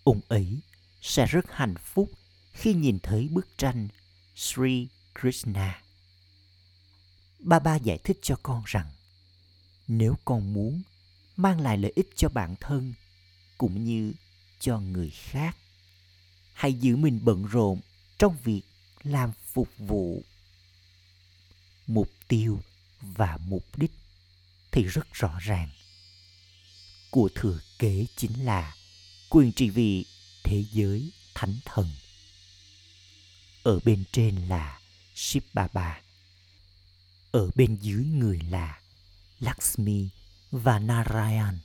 Ông 0.09 0.21
ấy 0.27 0.59
sẽ 1.01 1.25
rất 1.25 1.45
hạnh 1.49 1.75
phúc 1.83 2.11
khi 2.53 2.73
nhìn 2.73 2.99
thấy 3.03 3.27
bức 3.31 3.47
tranh 3.57 3.87
Sri 4.35 4.87
Krishna. 5.21 5.83
Baba 7.39 7.75
giải 7.75 7.99
thích 8.03 8.19
cho 8.21 8.35
con 8.43 8.63
rằng, 8.65 8.91
nếu 9.87 10.15
con 10.25 10.53
muốn 10.53 10.81
mang 11.35 11.59
lại 11.61 11.77
lợi 11.77 11.91
ích 11.95 12.09
cho 12.15 12.29
bản 12.29 12.55
thân 12.59 12.93
cũng 13.57 13.85
như 13.85 14.13
cho 14.59 14.79
người 14.79 15.09
khác, 15.09 15.57
hãy 16.53 16.73
giữ 16.73 16.95
mình 16.95 17.19
bận 17.23 17.45
rộn 17.45 17.79
trong 18.17 18.37
việc 18.43 18.63
làm 19.03 19.31
phục 19.53 19.69
vụ 19.77 20.23
mục 21.87 22.09
tiêu 22.27 22.59
và 23.01 23.37
mục 23.47 23.77
đích 23.77 23.91
thì 24.71 24.83
rất 24.83 25.13
rõ 25.13 25.39
ràng 25.41 25.69
của 27.11 27.29
thừa 27.35 27.59
kế 27.79 28.05
chính 28.15 28.45
là 28.45 28.75
quyền 29.29 29.51
trị 29.51 29.69
vì 29.69 30.05
thế 30.43 30.65
giới 30.71 31.11
thánh 31.33 31.55
thần 31.65 31.89
ở 33.63 33.79
bên 33.85 34.03
trên 34.11 34.35
là 34.35 34.79
Shiv 35.15 35.43
Baba 35.53 36.01
ở 37.31 37.49
bên 37.55 37.77
dưới 37.81 38.05
người 38.05 38.39
là 38.49 38.81
Lakshmi 39.39 40.09
và 40.51 40.79
Narayan. 40.79 41.59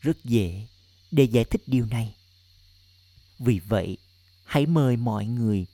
Rất 0.00 0.24
dễ 0.24 0.66
để 1.10 1.24
giải 1.24 1.44
thích 1.44 1.62
điều 1.66 1.86
này. 1.86 2.14
Vì 3.38 3.58
vậy, 3.58 3.96
hãy 4.44 4.66
mời 4.66 4.96
mọi 4.96 5.26
người. 5.26 5.66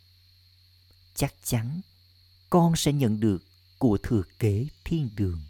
Chắc 1.14 1.34
chắn 1.44 1.80
con 2.50 2.76
sẽ 2.76 2.92
nhận 2.92 3.20
được 3.20 3.44
của 3.78 3.98
thừa 4.02 4.22
kế 4.38 4.66
thiên 4.84 5.10
đường 5.16 5.42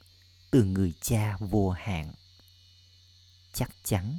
từ 0.51 0.65
người 0.65 0.93
cha 1.01 1.37
vô 1.41 1.71
hạn. 1.71 2.15
Chắc 3.53 3.71
chắn 3.85 4.19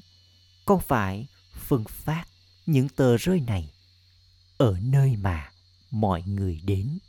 con 0.66 0.80
phải 0.88 1.28
phân 1.54 1.84
phát 1.90 2.26
những 2.66 2.90
tờ 2.90 3.18
rơi 3.18 3.40
này 3.40 3.72
ở 4.58 4.80
nơi 4.82 5.16
mà 5.16 5.52
mọi 5.92 6.24
người 6.26 6.62
đến. 6.64 7.00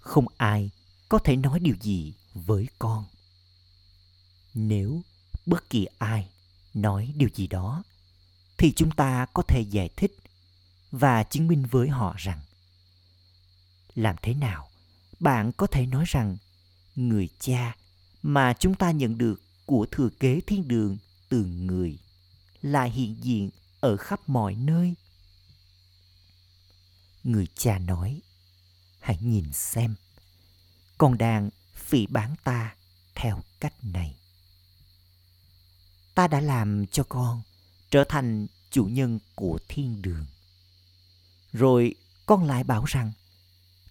Không 0.00 0.26
ai 0.36 0.70
có 1.08 1.18
thể 1.18 1.36
nói 1.36 1.60
điều 1.60 1.76
gì 1.80 2.14
với 2.34 2.68
con 2.78 3.04
nếu 4.54 5.02
bất 5.46 5.70
kỳ 5.70 5.86
ai 5.98 6.28
nói 6.74 7.12
điều 7.16 7.28
gì 7.34 7.46
đó, 7.46 7.82
thì 8.58 8.72
chúng 8.72 8.90
ta 8.90 9.26
có 9.34 9.42
thể 9.42 9.60
giải 9.60 9.90
thích 9.96 10.16
và 10.90 11.22
chứng 11.22 11.48
minh 11.48 11.66
với 11.70 11.88
họ 11.88 12.14
rằng, 12.18 12.40
làm 13.94 14.16
thế 14.22 14.34
nào 14.34 14.68
bạn 15.20 15.52
có 15.52 15.66
thể 15.66 15.86
nói 15.86 16.04
rằng 16.08 16.36
người 16.94 17.28
cha 17.40 17.76
mà 18.22 18.52
chúng 18.52 18.74
ta 18.74 18.90
nhận 18.90 19.18
được 19.18 19.42
của 19.66 19.86
thừa 19.90 20.08
kế 20.20 20.40
thiên 20.40 20.68
đường 20.68 20.98
từ 21.28 21.44
người 21.44 21.98
là 22.62 22.84
hiện 22.84 23.16
diện 23.24 23.50
ở 23.80 23.96
khắp 23.96 24.28
mọi 24.28 24.54
nơi. 24.54 24.94
Người 27.24 27.46
cha 27.54 27.78
nói, 27.78 28.22
hãy 29.00 29.18
nhìn 29.20 29.52
xem, 29.52 29.94
con 30.98 31.18
đang 31.18 31.50
phỉ 31.74 32.06
bán 32.06 32.34
ta 32.44 32.74
theo 33.14 33.42
cách 33.60 33.74
này. 33.84 34.16
Ta 36.14 36.28
đã 36.28 36.40
làm 36.40 36.86
cho 36.86 37.04
con 37.08 37.42
trở 37.90 38.04
thành 38.08 38.46
chủ 38.70 38.84
nhân 38.84 39.18
của 39.34 39.58
thiên 39.68 40.02
đường. 40.02 40.26
Rồi 41.52 41.94
con 42.26 42.44
lại 42.44 42.64
bảo 42.64 42.84
rằng, 42.84 43.12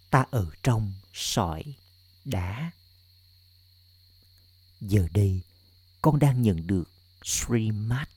ta 0.10 0.26
ở 0.32 0.50
trong 0.64 0.94
sỏi 1.14 1.64
đá. 2.26 2.72
Giờ 4.82 5.08
đây 5.14 5.42
con 6.02 6.20
đang 6.20 6.42
nhận 6.42 6.68
được 6.68 6.95
Srimad. 7.26 8.08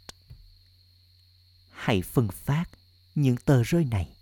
Hãy 1.70 2.02
phân 2.02 2.28
phát 2.28 2.64
những 3.14 3.36
tờ 3.36 3.62
rơi 3.62 3.84
này. 3.84 4.16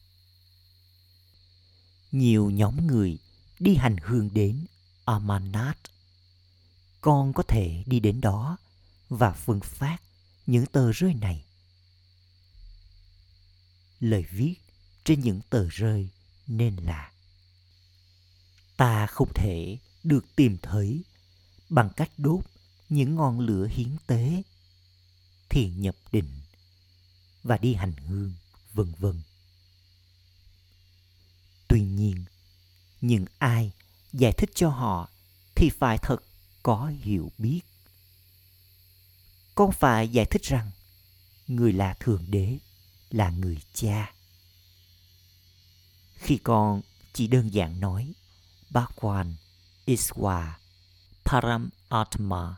Nhiều 2.12 2.50
nhóm 2.50 2.86
người 2.86 3.18
đi 3.58 3.74
hành 3.74 3.96
hương 4.02 4.34
đến 4.34 4.66
Amarnath. 5.04 5.78
Con 7.00 7.32
có 7.32 7.42
thể 7.42 7.84
đi 7.86 8.00
đến 8.00 8.20
đó 8.20 8.56
và 9.08 9.32
phân 9.32 9.60
phát 9.60 9.98
những 10.46 10.66
tờ 10.66 10.92
rơi 10.92 11.14
này. 11.14 11.44
Lời 14.00 14.24
viết 14.30 14.54
trên 15.04 15.20
những 15.20 15.40
tờ 15.50 15.68
rơi 15.68 16.08
nên 16.46 16.76
là 16.76 17.12
Ta 18.76 19.06
không 19.06 19.32
thể 19.34 19.78
được 20.04 20.36
tìm 20.36 20.56
thấy 20.62 21.04
bằng 21.68 21.90
cách 21.96 22.10
đốt 22.16 22.44
những 22.88 23.14
ngọn 23.14 23.40
lửa 23.40 23.66
hiến 23.66 23.96
tế, 24.06 24.42
thì 25.48 25.70
nhập 25.70 25.96
định 26.12 26.40
và 27.42 27.58
đi 27.58 27.74
hành 27.74 27.92
hương, 27.92 28.32
vân 28.72 28.92
vân. 28.98 29.22
Tuy 31.68 31.80
nhiên, 31.80 32.24
những 33.00 33.24
ai 33.38 33.72
giải 34.12 34.32
thích 34.32 34.50
cho 34.54 34.68
họ 34.68 35.10
thì 35.54 35.70
phải 35.70 35.98
thật 35.98 36.18
có 36.62 36.92
hiểu 37.00 37.32
biết. 37.38 37.60
Con 39.54 39.72
phải 39.72 40.08
giải 40.08 40.26
thích 40.26 40.42
rằng 40.42 40.70
người 41.46 41.72
là 41.72 41.94
Thượng 42.00 42.24
Đế, 42.30 42.58
là 43.10 43.30
người 43.30 43.58
cha. 43.74 44.12
Khi 46.14 46.38
con 46.38 46.82
chỉ 47.12 47.26
đơn 47.26 47.54
giản 47.54 47.80
nói 47.80 48.12
Bhagwan, 48.70 49.32
Iswa, 49.86 50.52
Param 51.24 51.70
Atma 51.88 52.56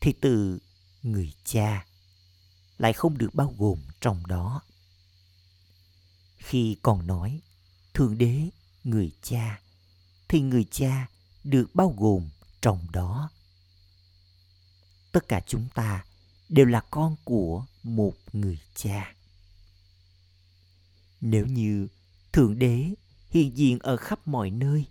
thì 0.00 0.12
từ 0.20 0.58
người 1.04 1.32
cha 1.44 1.86
lại 2.78 2.92
không 2.92 3.18
được 3.18 3.34
bao 3.34 3.54
gồm 3.58 3.78
trong 4.00 4.26
đó. 4.26 4.62
Khi 6.38 6.76
còn 6.82 7.06
nói 7.06 7.40
Thượng 7.94 8.18
Đế, 8.18 8.48
người 8.84 9.12
cha 9.22 9.60
thì 10.28 10.40
người 10.40 10.64
cha 10.70 11.08
được 11.44 11.74
bao 11.74 11.94
gồm 11.98 12.28
trong 12.60 12.86
đó. 12.92 13.30
Tất 15.12 15.28
cả 15.28 15.40
chúng 15.46 15.68
ta 15.74 16.04
đều 16.48 16.66
là 16.66 16.80
con 16.80 17.16
của 17.24 17.66
một 17.82 18.14
người 18.32 18.58
cha. 18.74 19.14
Nếu 21.20 21.46
như 21.46 21.88
Thượng 22.32 22.58
Đế 22.58 22.90
hiện 23.30 23.56
diện 23.56 23.78
ở 23.78 23.96
khắp 23.96 24.28
mọi 24.28 24.50
nơi, 24.50 24.86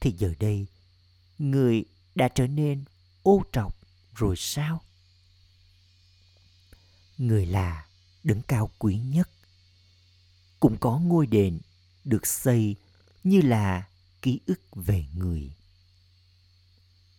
thì 0.00 0.14
giờ 0.18 0.34
đây 0.40 0.66
người 1.38 1.84
đã 2.14 2.28
trở 2.28 2.46
nên 2.46 2.84
ô 3.22 3.42
trọc 3.52 3.76
rồi 4.14 4.36
sao? 4.36 4.82
Người 7.20 7.46
là 7.46 7.86
đấng 8.24 8.42
cao 8.42 8.70
quý 8.78 8.98
nhất. 8.98 9.30
Cũng 10.60 10.76
có 10.80 10.98
ngôi 10.98 11.26
đền 11.26 11.60
được 12.04 12.26
xây 12.26 12.76
như 13.24 13.40
là 13.40 13.88
ký 14.22 14.40
ức 14.46 14.60
về 14.72 15.06
người. 15.14 15.52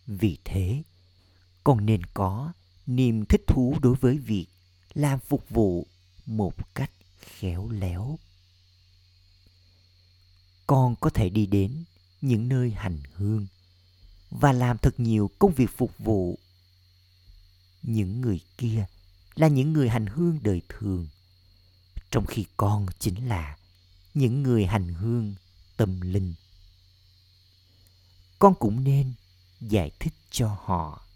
Vì 0.06 0.38
thế, 0.44 0.82
con 1.64 1.86
nên 1.86 2.06
có 2.14 2.52
niềm 2.86 3.24
thích 3.24 3.40
thú 3.46 3.76
đối 3.82 3.94
với 3.94 4.18
việc 4.18 4.46
làm 4.94 5.20
phục 5.20 5.50
vụ 5.50 5.86
một 6.26 6.74
cách 6.74 6.90
khéo 7.20 7.68
léo. 7.68 8.18
Con 10.66 10.96
có 11.00 11.10
thể 11.10 11.28
đi 11.28 11.46
đến 11.46 11.84
những 12.20 12.48
nơi 12.48 12.70
hành 12.70 12.98
hương 13.14 13.46
và 14.30 14.52
làm 14.52 14.78
thật 14.78 15.00
nhiều 15.00 15.30
công 15.38 15.52
việc 15.52 15.70
phục 15.76 15.98
vụ. 15.98 16.38
Những 17.82 18.20
người 18.20 18.40
kia 18.58 18.86
là 19.34 19.48
những 19.48 19.72
người 19.72 19.88
hành 19.88 20.06
hương 20.06 20.38
đời 20.42 20.62
thường, 20.68 21.06
trong 22.10 22.26
khi 22.26 22.46
con 22.56 22.86
chính 22.98 23.28
là 23.28 23.56
những 24.14 24.42
người 24.42 24.66
hành 24.66 24.94
hương 24.94 25.34
tâm 25.76 26.00
linh. 26.00 26.34
Con 28.38 28.54
cũng 28.54 28.84
nên 28.84 29.12
giải 29.60 29.90
thích 29.98 30.14
cho 30.30 30.56
họ. 30.64 31.06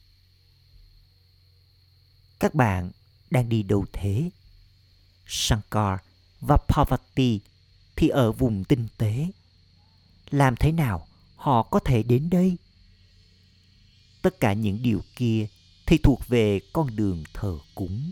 Các 2.39 2.55
bạn 2.55 2.91
đang 3.31 3.49
đi 3.49 3.63
đâu 3.63 3.87
thế? 3.93 4.31
Shankar 5.27 5.99
và 6.41 6.57
Parvati 6.69 7.41
thì 7.97 8.09
ở 8.09 8.33
vùng 8.33 8.65
tinh 8.65 8.89
tế. 8.99 9.27
Làm 10.31 10.57
thế 10.57 10.73
nào 10.73 11.07
họ 11.37 11.63
có 11.63 11.79
thể 11.79 12.03
đến 12.03 12.31
đây? 12.31 12.57
Tất 14.23 14.41
cả 14.41 14.53
những 14.53 14.83
điều 14.83 15.03
kia 15.17 15.47
thì 15.87 15.99
thuộc 15.99 16.29
về 16.29 16.61
con 16.73 16.97
đường 16.97 17.25
thờ 17.35 17.59
cúng. 17.75 18.11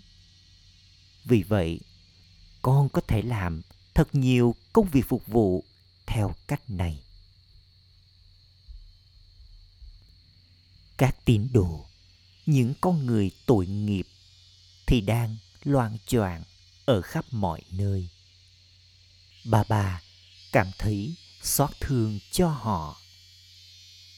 Vì 1.24 1.42
vậy, 1.42 1.80
con 2.62 2.88
có 2.88 3.00
thể 3.00 3.22
làm 3.22 3.62
thật 3.94 4.14
nhiều 4.14 4.54
công 4.72 4.88
việc 4.88 5.08
phục 5.08 5.26
vụ 5.26 5.64
theo 6.06 6.34
cách 6.46 6.70
này. 6.70 7.02
Các 10.96 11.16
tín 11.24 11.48
đồ, 11.52 11.86
những 12.46 12.74
con 12.80 13.06
người 13.06 13.30
tội 13.46 13.66
nghiệp 13.66 14.06
thì 14.86 15.00
đang 15.00 15.36
loạn 15.64 15.98
choạng 16.06 16.42
ở 16.84 17.00
khắp 17.00 17.24
mọi 17.30 17.62
nơi. 17.70 18.08
Bà 19.44 19.64
bà 19.68 20.02
cảm 20.52 20.70
thấy 20.78 21.14
xót 21.42 21.70
thương 21.80 22.18
cho 22.30 22.48
họ. 22.48 23.00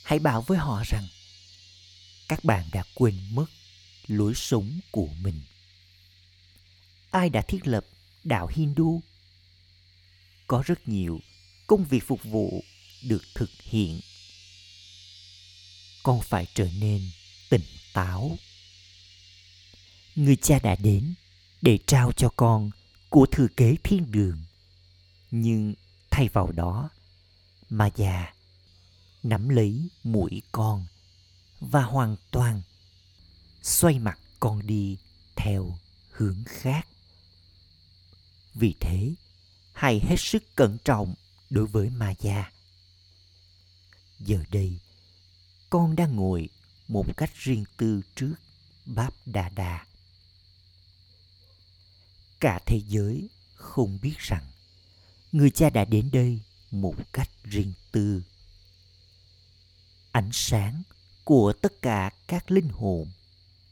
Hãy 0.05 0.19
bảo 0.19 0.43
với 0.43 0.59
họ 0.59 0.83
rằng 0.87 1.07
các 2.29 2.45
bạn 2.45 2.65
đã 2.73 2.85
quên 2.95 3.15
mất 3.31 3.47
lối 4.07 4.35
sống 4.35 4.81
của 4.91 5.09
mình. 5.21 5.41
Ai 7.11 7.31
đã 7.31 7.43
thiết 7.43 7.67
lập 7.67 7.87
đạo 8.25 8.47
Hindu? 8.47 9.03
Có 10.47 10.63
rất 10.67 10.89
nhiều 10.89 11.21
công 11.67 11.85
việc 11.85 12.05
phục 12.07 12.25
vụ 12.25 12.65
được 13.03 13.23
thực 13.35 13.51
hiện. 13.63 14.01
Con 16.03 16.21
phải 16.23 16.47
trở 16.55 16.69
nên 16.81 17.11
tỉnh 17.51 17.65
táo 17.93 18.37
người 20.17 20.37
cha 20.37 20.59
đã 20.63 20.77
đến 20.77 21.15
để 21.63 21.79
trao 21.87 22.13
cho 22.13 22.29
con 22.37 22.71
của 23.09 23.27
thừa 23.33 23.47
kế 23.57 23.77
thiên 23.85 24.11
đường. 24.11 24.39
Nhưng 25.31 25.75
thay 26.11 26.29
vào 26.33 26.53
đó, 26.53 26.91
mà 27.71 27.91
già 27.97 28.33
nắm 29.23 29.49
lấy 29.49 29.89
mũi 30.05 30.43
con 30.53 30.87
và 31.61 31.83
hoàn 31.83 32.17
toàn 32.31 32.63
xoay 33.63 33.99
mặt 33.99 34.19
con 34.41 34.67
đi 34.67 34.99
theo 35.37 35.79
hướng 36.11 36.45
khác. 36.47 36.87
Vì 38.55 38.75
thế, 38.81 39.15
hãy 39.73 40.01
hết 40.01 40.17
sức 40.19 40.43
cẩn 40.57 40.79
trọng 40.85 41.15
đối 41.51 41.67
với 41.67 41.91
ma 41.91 42.15
gia. 42.21 42.53
Giờ 44.19 44.45
đây, 44.51 44.79
con 45.71 45.97
đang 45.97 46.17
ngồi 46.17 46.49
một 46.89 47.17
cách 47.17 47.31
riêng 47.35 47.65
tư 47.77 48.03
trước 48.15 48.35
Báp 48.87 49.15
Đà 49.27 49.49
Đà 49.49 49.87
cả 52.41 52.61
thế 52.67 52.81
giới 52.89 53.29
không 53.55 53.99
biết 54.03 54.19
rằng 54.19 54.45
người 55.33 55.51
cha 55.51 55.71
đã 55.71 55.85
đến 55.85 56.11
đây 56.13 56.41
một 56.71 56.95
cách 57.13 57.31
riêng 57.45 57.73
tư 57.93 58.23
ánh 60.13 60.31
sáng 60.33 60.83
của 61.27 61.53
tất 61.53 61.83
cả 61.83 62.11
các 62.27 62.51
linh 62.51 62.69
hồn 62.69 63.11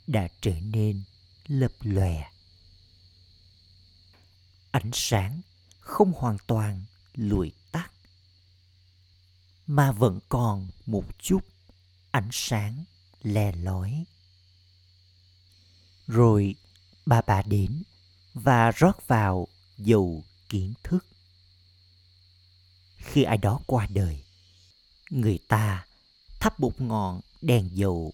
đã 0.07 0.29
trở 0.41 0.61
nên 0.61 1.03
lập 1.47 1.73
lòe 1.81 2.31
ánh 4.71 4.91
sáng 4.93 5.41
không 5.81 6.13
hoàn 6.13 6.37
toàn 6.47 6.85
lụi 7.15 7.53
tắt 7.73 7.91
mà 9.67 9.93
vẫn 9.93 10.21
còn 10.29 10.69
một 10.87 11.05
chút 11.19 11.41
ánh 12.11 12.29
sáng 12.33 12.85
le 13.23 13.53
lói 13.53 14.05
rồi 16.07 16.55
bà 17.07 17.21
bà 17.27 17.43
đến 17.43 17.83
và 18.35 18.71
rót 18.71 19.09
vào 19.09 19.49
dầu 19.79 20.25
kiến 20.49 20.75
thức. 20.83 21.07
Khi 22.97 23.23
ai 23.23 23.39
đó 23.39 23.61
qua 23.67 23.87
đời, 23.91 24.25
người 25.11 25.39
ta 25.49 25.87
thắp 26.45 26.61
một 26.61 26.81
ngọn 26.81 27.21
đèn 27.41 27.71
dầu. 27.73 28.13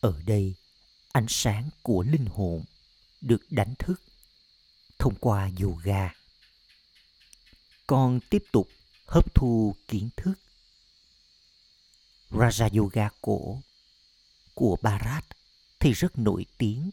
Ở 0.00 0.20
đây, 0.26 0.54
ánh 1.12 1.26
sáng 1.28 1.70
của 1.82 2.02
linh 2.02 2.26
hồn 2.26 2.64
được 3.20 3.42
đánh 3.50 3.74
thức 3.78 4.02
thông 4.98 5.14
qua 5.14 5.50
yoga. 5.60 6.14
Con 7.86 8.20
tiếp 8.30 8.44
tục 8.52 8.68
hấp 9.06 9.34
thu 9.34 9.74
kiến 9.88 10.08
thức. 10.16 10.34
Raja 12.30 12.78
Yoga 12.78 13.08
cổ 13.20 13.60
của 14.54 14.76
Bharat 14.82 15.24
thì 15.80 15.92
rất 15.92 16.18
nổi 16.18 16.46
tiếng 16.58 16.90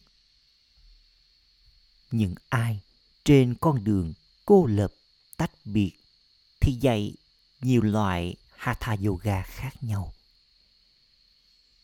những 2.12 2.36
ai 2.50 2.80
trên 3.26 3.56
con 3.62 3.84
đường 3.84 4.14
cô 4.46 4.66
lập 4.66 4.94
tách 5.38 5.52
biệt 5.66 5.92
thì 6.60 6.74
dạy 6.74 7.14
nhiều 7.62 7.82
loại 7.82 8.36
hatha 8.60 8.96
yoga 9.06 9.42
khác 9.42 9.84
nhau. 9.84 10.14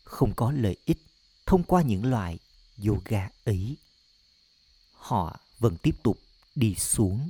Không 0.04 0.34
có 0.36 0.52
lợi 0.52 0.78
ích 0.86 0.98
thông 1.46 1.64
qua 1.64 1.82
những 1.82 2.06
loại 2.06 2.40
yoga 2.86 3.30
ấy. 3.46 3.78
Họ 4.94 5.40
vẫn 5.60 5.78
tiếp 5.78 5.96
tục 6.04 6.20
đi 6.56 6.76
xuống. 6.76 7.30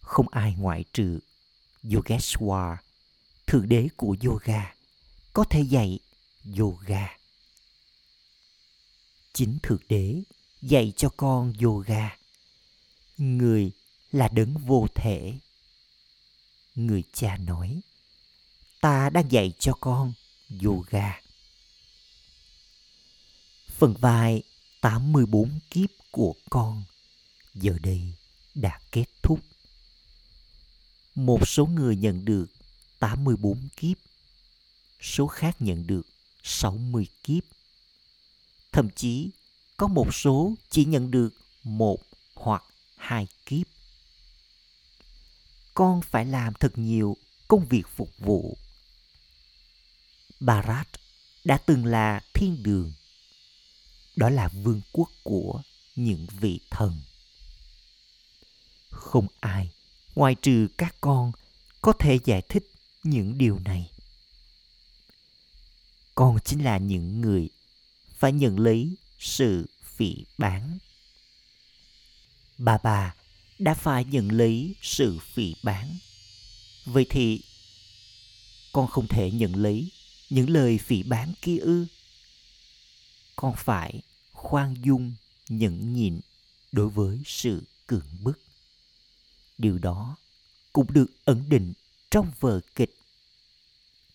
Không 0.00 0.28
ai 0.28 0.54
ngoại 0.58 0.84
trừ 0.92 1.18
yogeshwar, 1.82 2.76
thượng 3.46 3.68
đế 3.68 3.88
của 3.96 4.16
yoga, 4.24 4.74
có 5.32 5.44
thể 5.44 5.60
dạy 5.60 5.98
yoga. 6.58 7.16
Chính 9.32 9.58
thượng 9.62 9.82
đế 9.88 10.22
dạy 10.62 10.92
cho 10.96 11.08
con 11.16 11.52
yoga. 11.62 12.16
Người 13.18 13.72
là 14.12 14.28
đấng 14.28 14.56
vô 14.56 14.86
thể 14.94 15.38
người 16.74 17.02
cha 17.12 17.36
nói 17.36 17.80
ta 18.80 19.10
đang 19.10 19.32
dạy 19.32 19.52
cho 19.58 19.72
con 19.80 20.12
yoga 20.64 21.20
phần 23.68 23.94
vai 24.00 24.42
84 24.80 25.60
kiếp 25.70 25.90
của 26.10 26.34
con 26.50 26.82
giờ 27.54 27.78
đây 27.82 28.12
đã 28.54 28.80
kết 28.90 29.06
thúc 29.22 29.40
một 31.14 31.48
số 31.48 31.66
người 31.66 31.96
nhận 31.96 32.24
được 32.24 32.46
84 32.98 33.68
kiếp, 33.76 33.96
số 35.00 35.26
khác 35.26 35.56
nhận 35.58 35.86
được 35.86 36.06
60 36.42 37.06
kiếp. 37.22 37.42
Thậm 38.72 38.88
chí 38.90 39.30
có 39.76 39.86
một 39.86 40.14
số 40.14 40.54
chỉ 40.70 40.84
nhận 40.84 41.10
được 41.10 41.34
một 41.64 42.00
hoặc 42.34 42.64
hai 42.96 43.26
kiếp. 43.46 43.66
Con 45.74 46.00
phải 46.02 46.26
làm 46.26 46.54
thật 46.54 46.78
nhiều 46.78 47.16
công 47.48 47.66
việc 47.66 47.82
phục 47.96 48.10
vụ. 48.18 48.58
Bharat 50.40 50.88
đã 51.44 51.58
từng 51.66 51.86
là 51.86 52.20
thiên 52.34 52.62
đường. 52.62 52.92
Đó 54.16 54.30
là 54.30 54.48
vương 54.48 54.80
quốc 54.92 55.10
của 55.22 55.62
những 55.96 56.26
vị 56.40 56.60
thần. 56.70 57.00
Không 58.90 59.26
ai 59.40 59.70
ngoài 60.14 60.34
trừ 60.42 60.68
các 60.78 60.94
con 61.00 61.32
có 61.80 61.92
thể 61.92 62.18
giải 62.24 62.42
thích 62.48 62.70
những 63.02 63.38
điều 63.38 63.58
này. 63.58 63.90
Con 66.14 66.38
chính 66.44 66.64
là 66.64 66.78
những 66.78 67.20
người 67.20 67.50
phải 68.18 68.32
nhận 68.32 68.60
lấy 68.60 68.96
sự 69.18 69.66
phỉ 69.82 70.24
bán. 70.38 70.78
Bà 72.58 72.78
bà 72.82 73.14
đã 73.58 73.74
phải 73.74 74.04
nhận 74.04 74.32
lấy 74.32 74.74
sự 74.82 75.18
phỉ 75.18 75.54
bán. 75.62 75.98
Vậy 76.84 77.06
thì 77.10 77.40
con 78.72 78.86
không 78.86 79.08
thể 79.08 79.30
nhận 79.30 79.56
lấy 79.56 79.90
những 80.30 80.50
lời 80.50 80.78
phỉ 80.78 81.02
bán 81.02 81.32
kia 81.42 81.58
ư? 81.58 81.86
Con 83.36 83.54
phải 83.56 84.02
khoan 84.32 84.74
dung, 84.84 85.14
nhẫn 85.48 85.92
nhịn 85.92 86.20
đối 86.72 86.88
với 86.88 87.18
sự 87.26 87.62
cưỡng 87.86 88.08
bức. 88.22 88.40
Điều 89.58 89.78
đó 89.78 90.16
cũng 90.72 90.92
được 90.92 91.06
ẩn 91.24 91.44
định 91.48 91.72
trong 92.10 92.32
vở 92.40 92.60
kịch. 92.74 92.94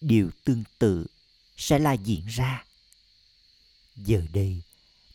Điều 0.02 0.30
tương 0.44 0.64
tự 0.80 1.06
sẽ 1.58 1.80
là 1.80 1.94
diễn 1.94 2.26
ra. 2.26 2.66
Giờ 3.96 4.22
đây, 4.34 4.62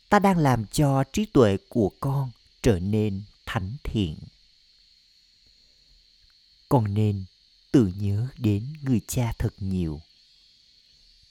ta 0.09 0.19
đang 0.19 0.37
làm 0.37 0.65
cho 0.65 1.03
trí 1.13 1.25
tuệ 1.25 1.57
của 1.69 1.91
con 1.99 2.31
trở 2.61 2.79
nên 2.79 3.23
thánh 3.45 3.77
thiện. 3.83 4.17
Con 6.69 6.93
nên 6.93 7.25
tự 7.71 7.91
nhớ 7.97 8.27
đến 8.37 8.73
người 8.81 9.01
cha 9.07 9.33
thật 9.37 9.53
nhiều. 9.59 10.01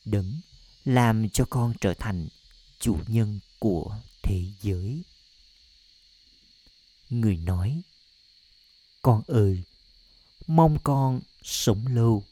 Đấng 0.05 0.40
làm 0.85 1.29
cho 1.29 1.44
con 1.50 1.74
trở 1.81 1.94
thành 1.94 2.29
chủ 2.81 2.98
nhân 3.07 3.40
của 3.59 3.96
thế 4.22 4.44
giới. 4.62 5.03
Người 7.11 7.37
nói, 7.37 7.83
con 9.03 9.22
ơi, 9.27 9.62
mong 10.46 10.79
con 10.85 11.20
sống 11.42 11.87
lâu, 11.87 12.24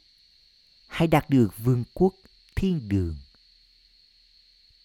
hãy 0.86 1.08
đạt 1.08 1.30
được 1.30 1.48
vương 1.58 1.84
quốc 1.94 2.14
thiên 2.54 2.88
đường. 2.88 3.16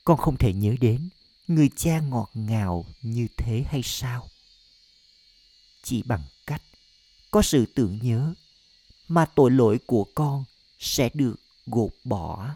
Con 0.04 0.18
không 0.18 0.38
thể 0.38 0.54
nhớ 0.54 0.76
đến 0.82 1.10
người 1.48 1.70
cha 1.76 2.00
ngọt 2.00 2.30
ngào 2.34 2.86
như 3.02 3.28
thế 3.38 3.64
hay 3.68 3.82
sao? 3.84 4.30
Chỉ 5.84 6.04
bằng 6.04 6.24
cách 6.46 6.62
có 7.32 7.42
sự 7.42 7.66
tưởng 7.76 8.00
nhớ 8.02 8.34
mà 9.08 9.26
tội 9.26 9.52
lỗi 9.52 9.80
của 9.86 10.04
con 10.16 10.44
sẽ 10.80 11.10
được 11.14 11.36
gột 11.66 11.92
bỏ. 12.04 12.56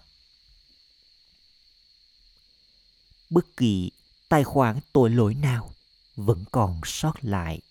Bất 3.30 3.58
kỳ 3.58 3.92
tài 4.30 4.44
khoản 4.44 4.80
tội 4.94 5.10
lỗi 5.10 5.34
nào 5.34 5.74
vẫn 6.16 6.44
còn 6.52 6.82
sót 6.86 7.14
lại 7.22 7.62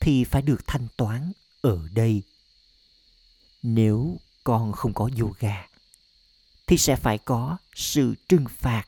thì 0.00 0.24
phải 0.24 0.42
được 0.42 0.66
thanh 0.66 0.88
toán 0.96 1.32
ở 1.62 1.88
đây. 1.92 2.22
Nếu 3.62 4.16
con 4.44 4.72
không 4.72 4.94
có 4.94 5.10
yoga 5.20 5.68
thì 6.66 6.78
sẽ 6.78 6.96
phải 6.96 7.18
có 7.18 7.56
sự 7.74 8.14
trừng 8.28 8.44
phạt. 8.50 8.84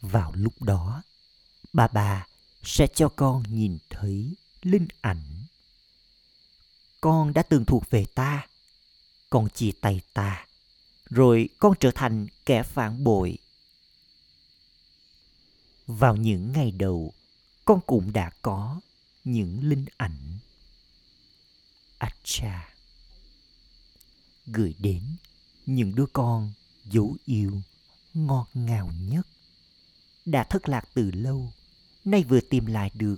Vào 0.00 0.32
lúc 0.34 0.62
đó, 0.62 1.02
bà 1.72 1.88
bà 1.88 2.26
sẽ 2.62 2.86
cho 2.94 3.08
con 3.08 3.42
nhìn 3.50 3.78
thấy 3.90 4.34
linh 4.62 4.88
ảnh. 5.00 5.44
Con 7.00 7.32
đã 7.32 7.42
từng 7.42 7.64
thuộc 7.64 7.90
về 7.90 8.04
ta, 8.14 8.46
con 9.30 9.48
chia 9.50 9.70
tay 9.80 10.00
ta, 10.12 10.46
rồi 11.10 11.48
con 11.58 11.74
trở 11.80 11.90
thành 11.94 12.26
kẻ 12.46 12.62
phản 12.62 13.04
bội. 13.04 13.38
Vào 15.86 16.16
những 16.16 16.52
ngày 16.52 16.70
đầu, 16.70 17.12
con 17.64 17.80
cũng 17.86 18.12
đã 18.12 18.30
có 18.42 18.80
những 19.24 19.68
linh 19.68 19.84
ảnh. 19.96 20.38
Acha 21.98 22.74
gửi 24.46 24.74
đến 24.78 25.02
những 25.66 25.94
đứa 25.94 26.06
con 26.12 26.52
dấu 26.84 27.16
yêu 27.24 27.62
ngọt 28.14 28.46
ngào 28.54 28.90
nhất 29.00 29.26
đã 30.24 30.44
thất 30.44 30.68
lạc 30.68 30.88
từ 30.94 31.10
lâu 31.10 31.52
nay 32.04 32.24
vừa 32.24 32.40
tìm 32.40 32.66
lại 32.66 32.90
được. 32.94 33.16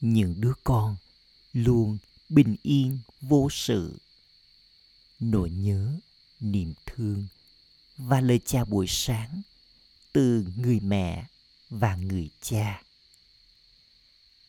Những 0.00 0.40
đứa 0.40 0.52
con 0.64 0.96
luôn 1.52 1.98
bình 2.28 2.56
yên 2.62 2.98
vô 3.20 3.48
sự. 3.50 3.98
Nỗi 5.20 5.50
nhớ, 5.50 5.98
niềm 6.40 6.74
thương 6.86 7.26
và 7.96 8.20
lời 8.20 8.40
chào 8.44 8.64
buổi 8.64 8.86
sáng 8.88 9.42
từ 10.12 10.46
người 10.56 10.80
mẹ 10.80 11.26
và 11.70 11.96
người 11.96 12.30
cha. 12.40 12.82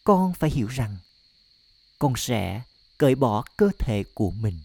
Con 0.03 0.33
phải 0.33 0.49
hiểu 0.49 0.67
rằng 0.67 0.97
con 1.99 2.13
sẽ 2.17 2.61
cởi 2.97 3.15
bỏ 3.15 3.43
cơ 3.57 3.71
thể 3.79 4.03
của 4.13 4.31
mình 4.31 4.59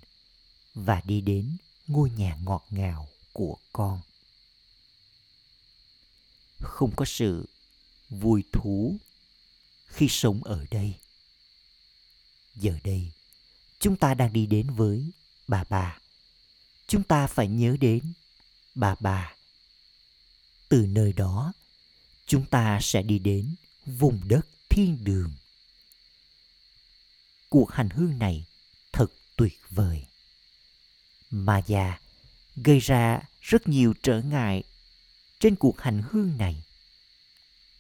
và 0.75 1.01
đi 1.05 1.21
đến 1.21 1.57
ngôi 1.87 2.11
nhà 2.11 2.37
ngọt 2.45 2.66
ngào 2.71 3.09
của 3.33 3.57
con. 3.73 4.01
Không 6.61 6.97
có 6.97 7.05
sự 7.05 7.49
vui 8.11 8.45
thú 8.53 8.97
khi 9.87 10.09
sống 10.09 10.45
ở 10.45 10.66
đây. 10.71 10.95
Giờ 12.55 12.79
đây, 12.85 13.12
chúng 13.79 13.97
ta 13.97 14.14
đang 14.14 14.33
đi 14.33 14.47
đến 14.47 14.71
với 14.71 15.11
bà 15.49 15.64
bà. 15.69 15.99
Chúng 16.87 17.03
ta 17.03 17.27
phải 17.27 17.49
nhớ 17.49 17.77
đến 17.81 18.12
bà 18.75 18.95
bà. 19.01 19.35
Từ 20.69 20.87
nơi 20.87 21.12
đó, 21.12 21.53
chúng 22.27 22.47
ta 22.47 22.79
sẽ 22.83 23.03
đi 23.03 23.19
đến 23.19 23.55
vùng 23.87 24.29
đất 24.29 24.47
thiên 24.69 25.05
đường. 25.05 25.33
Cuộc 27.49 27.73
hành 27.73 27.88
hương 27.90 28.19
này 28.19 28.45
thật 28.92 29.12
tuyệt 29.37 29.61
vời. 29.71 30.07
Mà 31.31 31.62
già 31.66 32.01
gây 32.57 32.79
ra 32.79 33.23
rất 33.40 33.69
nhiều 33.69 33.95
trở 34.03 34.23
ngại 34.23 34.62
trên 35.40 35.57
cuộc 35.57 35.81
hành 35.81 36.03
hương 36.11 36.37
này. 36.38 36.62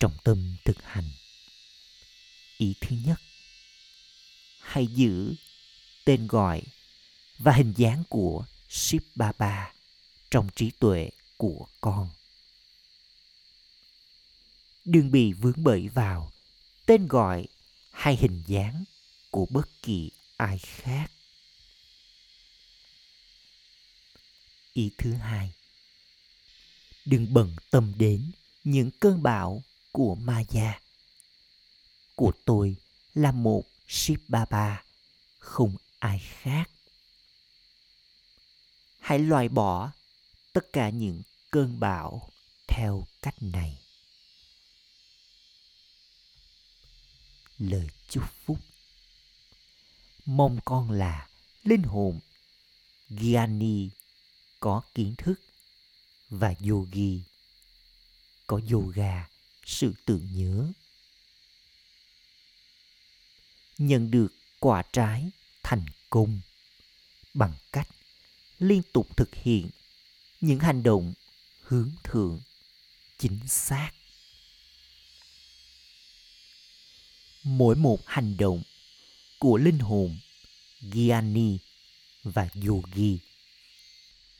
Trọng 0.00 0.16
tâm 0.24 0.56
thực 0.64 0.76
hành 0.82 1.10
ý 2.58 2.74
thứ 2.80 2.96
nhất 3.04 3.20
hãy 4.60 4.86
giữ 4.86 5.34
tên 6.04 6.26
gọi 6.26 6.62
và 7.38 7.52
hình 7.52 7.72
dáng 7.76 8.02
của 8.08 8.44
Ship 8.68 9.16
Baba 9.16 9.72
trong 10.30 10.48
trí 10.56 10.70
tuệ 10.70 11.10
của 11.36 11.66
con. 11.80 12.10
Đừng 14.84 15.10
bị 15.10 15.32
vướng 15.32 15.64
bẫy 15.64 15.88
vào 15.88 16.32
tên 16.86 17.06
gọi 17.06 17.46
hay 17.90 18.16
hình 18.16 18.42
dáng 18.46 18.84
của 19.30 19.46
bất 19.50 19.68
kỳ 19.82 20.10
ai 20.36 20.58
khác. 20.58 21.10
Ý 24.72 24.90
thứ 24.98 25.12
hai, 25.12 25.52
đừng 27.04 27.34
bận 27.34 27.56
tâm 27.70 27.92
đến 27.96 28.32
những 28.64 28.90
cơn 29.00 29.22
bão 29.22 29.62
của 29.92 30.14
Maya. 30.14 30.80
Của 32.14 32.32
tôi 32.44 32.76
là 33.14 33.32
một 33.32 33.62
Shiv 33.86 34.20
Baba, 34.28 34.84
không 35.38 35.76
ai 35.98 36.18
khác. 36.18 36.70
Hãy 38.98 39.18
loại 39.18 39.48
bỏ 39.48 39.92
tất 40.52 40.72
cả 40.72 40.90
những 40.90 41.22
cơn 41.50 41.80
bão 41.80 42.28
theo 42.68 43.06
cách 43.22 43.42
này. 43.42 43.78
Lời 47.58 47.88
chúc 48.08 48.24
phúc 48.44 48.58
mong 50.30 50.58
con 50.64 50.90
là 50.90 51.28
linh 51.64 51.82
hồn 51.82 52.20
Gyani 53.08 53.90
có 54.60 54.82
kiến 54.94 55.14
thức 55.18 55.40
và 56.28 56.54
yogi 56.70 57.20
có 58.46 58.60
yoga 58.70 59.28
sự 59.66 59.92
tưởng 60.04 60.28
nhớ 60.32 60.72
nhận 63.78 64.10
được 64.10 64.28
quả 64.58 64.82
trái 64.92 65.30
thành 65.62 65.86
công 66.10 66.40
bằng 67.34 67.52
cách 67.72 67.88
liên 68.58 68.82
tục 68.92 69.16
thực 69.16 69.34
hiện 69.34 69.70
những 70.40 70.60
hành 70.60 70.82
động 70.82 71.14
hướng 71.62 71.90
thượng 72.04 72.40
chính 73.18 73.40
xác 73.48 73.90
mỗi 77.42 77.76
một 77.76 77.98
hành 78.06 78.36
động 78.36 78.62
của 79.38 79.56
linh 79.56 79.78
hồn 79.78 80.18
Gyani 80.80 81.58
và 82.22 82.48
Yogi 82.68 83.18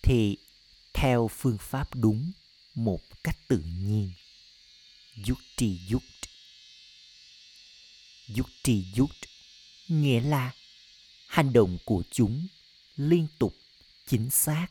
thì 0.03 0.37
theo 0.95 1.29
phương 1.29 1.59
pháp 1.61 1.95
đúng 1.95 2.33
một 2.75 3.01
cách 3.25 3.37
tự 3.49 3.59
nhiên. 3.59 4.13
Yukti 5.29 5.81
Yukt 5.93 6.29
Yukti 8.37 8.85
Yukt 8.99 9.25
nghĩa 9.89 10.21
là 10.21 10.53
hành 11.27 11.53
động 11.53 11.79
của 11.85 12.03
chúng 12.11 12.47
liên 12.97 13.27
tục, 13.39 13.55
chính 14.07 14.31
xác 14.31 14.67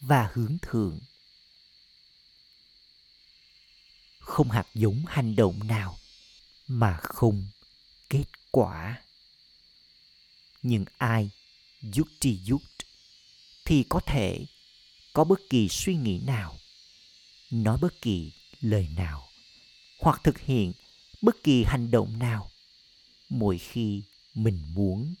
và 0.00 0.30
hướng 0.32 0.56
thượng. 0.62 1.00
Không 4.18 4.50
hạt 4.50 4.66
giống 4.74 5.04
hành 5.06 5.36
động 5.36 5.66
nào 5.66 5.98
mà 6.66 6.98
không 7.02 7.46
kết 8.08 8.24
quả. 8.50 9.02
Nhưng 10.62 10.84
ai 10.98 11.30
yukti 11.96 12.40
yukt 12.50 12.86
thì 13.64 13.84
có 13.88 14.00
thể 14.06 14.46
có 15.12 15.24
bất 15.24 15.40
kỳ 15.50 15.68
suy 15.68 15.96
nghĩ 15.96 16.18
nào, 16.18 16.58
nói 17.50 17.78
bất 17.78 18.00
kỳ 18.00 18.32
lời 18.60 18.88
nào 18.96 19.28
hoặc 20.04 20.20
thực 20.24 20.40
hiện 20.40 20.72
bất 21.22 21.42
kỳ 21.42 21.64
hành 21.64 21.90
động 21.90 22.18
nào 22.18 22.50
mỗi 23.28 23.58
khi 23.58 24.02
mình 24.34 24.62
muốn. 24.74 25.14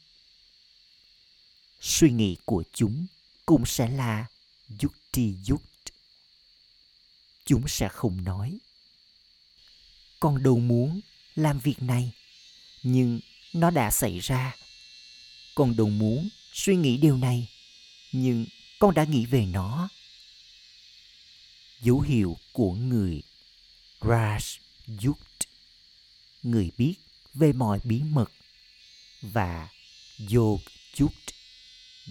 Suy 1.80 2.10
nghĩ 2.10 2.36
của 2.44 2.64
chúng 2.72 3.06
cũng 3.46 3.66
sẽ 3.66 3.88
là 3.88 4.26
yukti 4.82 5.34
yukt 5.50 5.92
chúng 7.44 7.68
sẽ 7.68 7.88
không 7.88 8.24
nói, 8.24 8.58
con 10.20 10.42
đâu 10.42 10.58
muốn 10.58 11.00
làm 11.34 11.58
việc 11.58 11.82
này, 11.82 12.12
nhưng 12.82 13.20
nó 13.52 13.70
đã 13.70 13.90
xảy 13.90 14.18
ra. 14.18 14.56
Con 15.54 15.76
đâu 15.76 15.88
muốn 15.88 16.28
suy 16.52 16.76
nghĩ 16.76 16.96
điều 16.96 17.16
này, 17.16 17.48
nhưng 18.12 18.46
con 18.78 18.94
đã 18.94 19.04
nghĩ 19.04 19.26
về 19.26 19.46
nó. 19.46 19.88
Dấu 21.82 22.00
hiệu 22.00 22.36
của 22.52 22.72
người 22.72 23.22
Raj 24.00 24.63
Yukt 25.04 25.48
người 26.42 26.70
biết 26.78 26.94
về 27.34 27.52
mọi 27.52 27.80
bí 27.84 28.02
mật 28.02 28.30
và 29.22 29.68
Yog 30.34 30.60
Yukt 31.00 31.34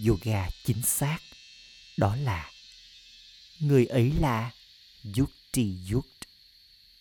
yoga 0.08 0.50
chính 0.66 0.82
xác, 0.82 1.18
đó 1.98 2.16
là 2.16 2.52
người 3.60 3.86
ấy 3.86 4.12
là 4.12 4.52
Yukti 5.18 5.78
Yukt 5.92 6.28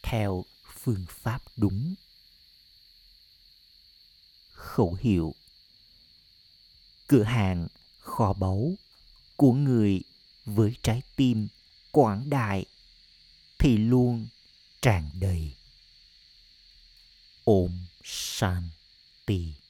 theo 0.02 0.44
phương 0.82 1.04
pháp 1.08 1.42
đúng. 1.56 1.94
Khẩu 4.52 4.98
hiệu, 5.00 5.35
cửa 7.06 7.22
hàng 7.22 7.68
kho 8.00 8.32
báu 8.32 8.74
của 9.37 9.52
người 9.52 10.02
với 10.44 10.76
trái 10.82 11.02
tim 11.16 11.48
quảng 11.90 12.30
đại 12.30 12.64
thì 13.58 13.76
luôn 13.76 14.26
tràn 14.82 15.11
đầy 15.20 15.52
Om 17.44 17.72
shanti 18.02 19.62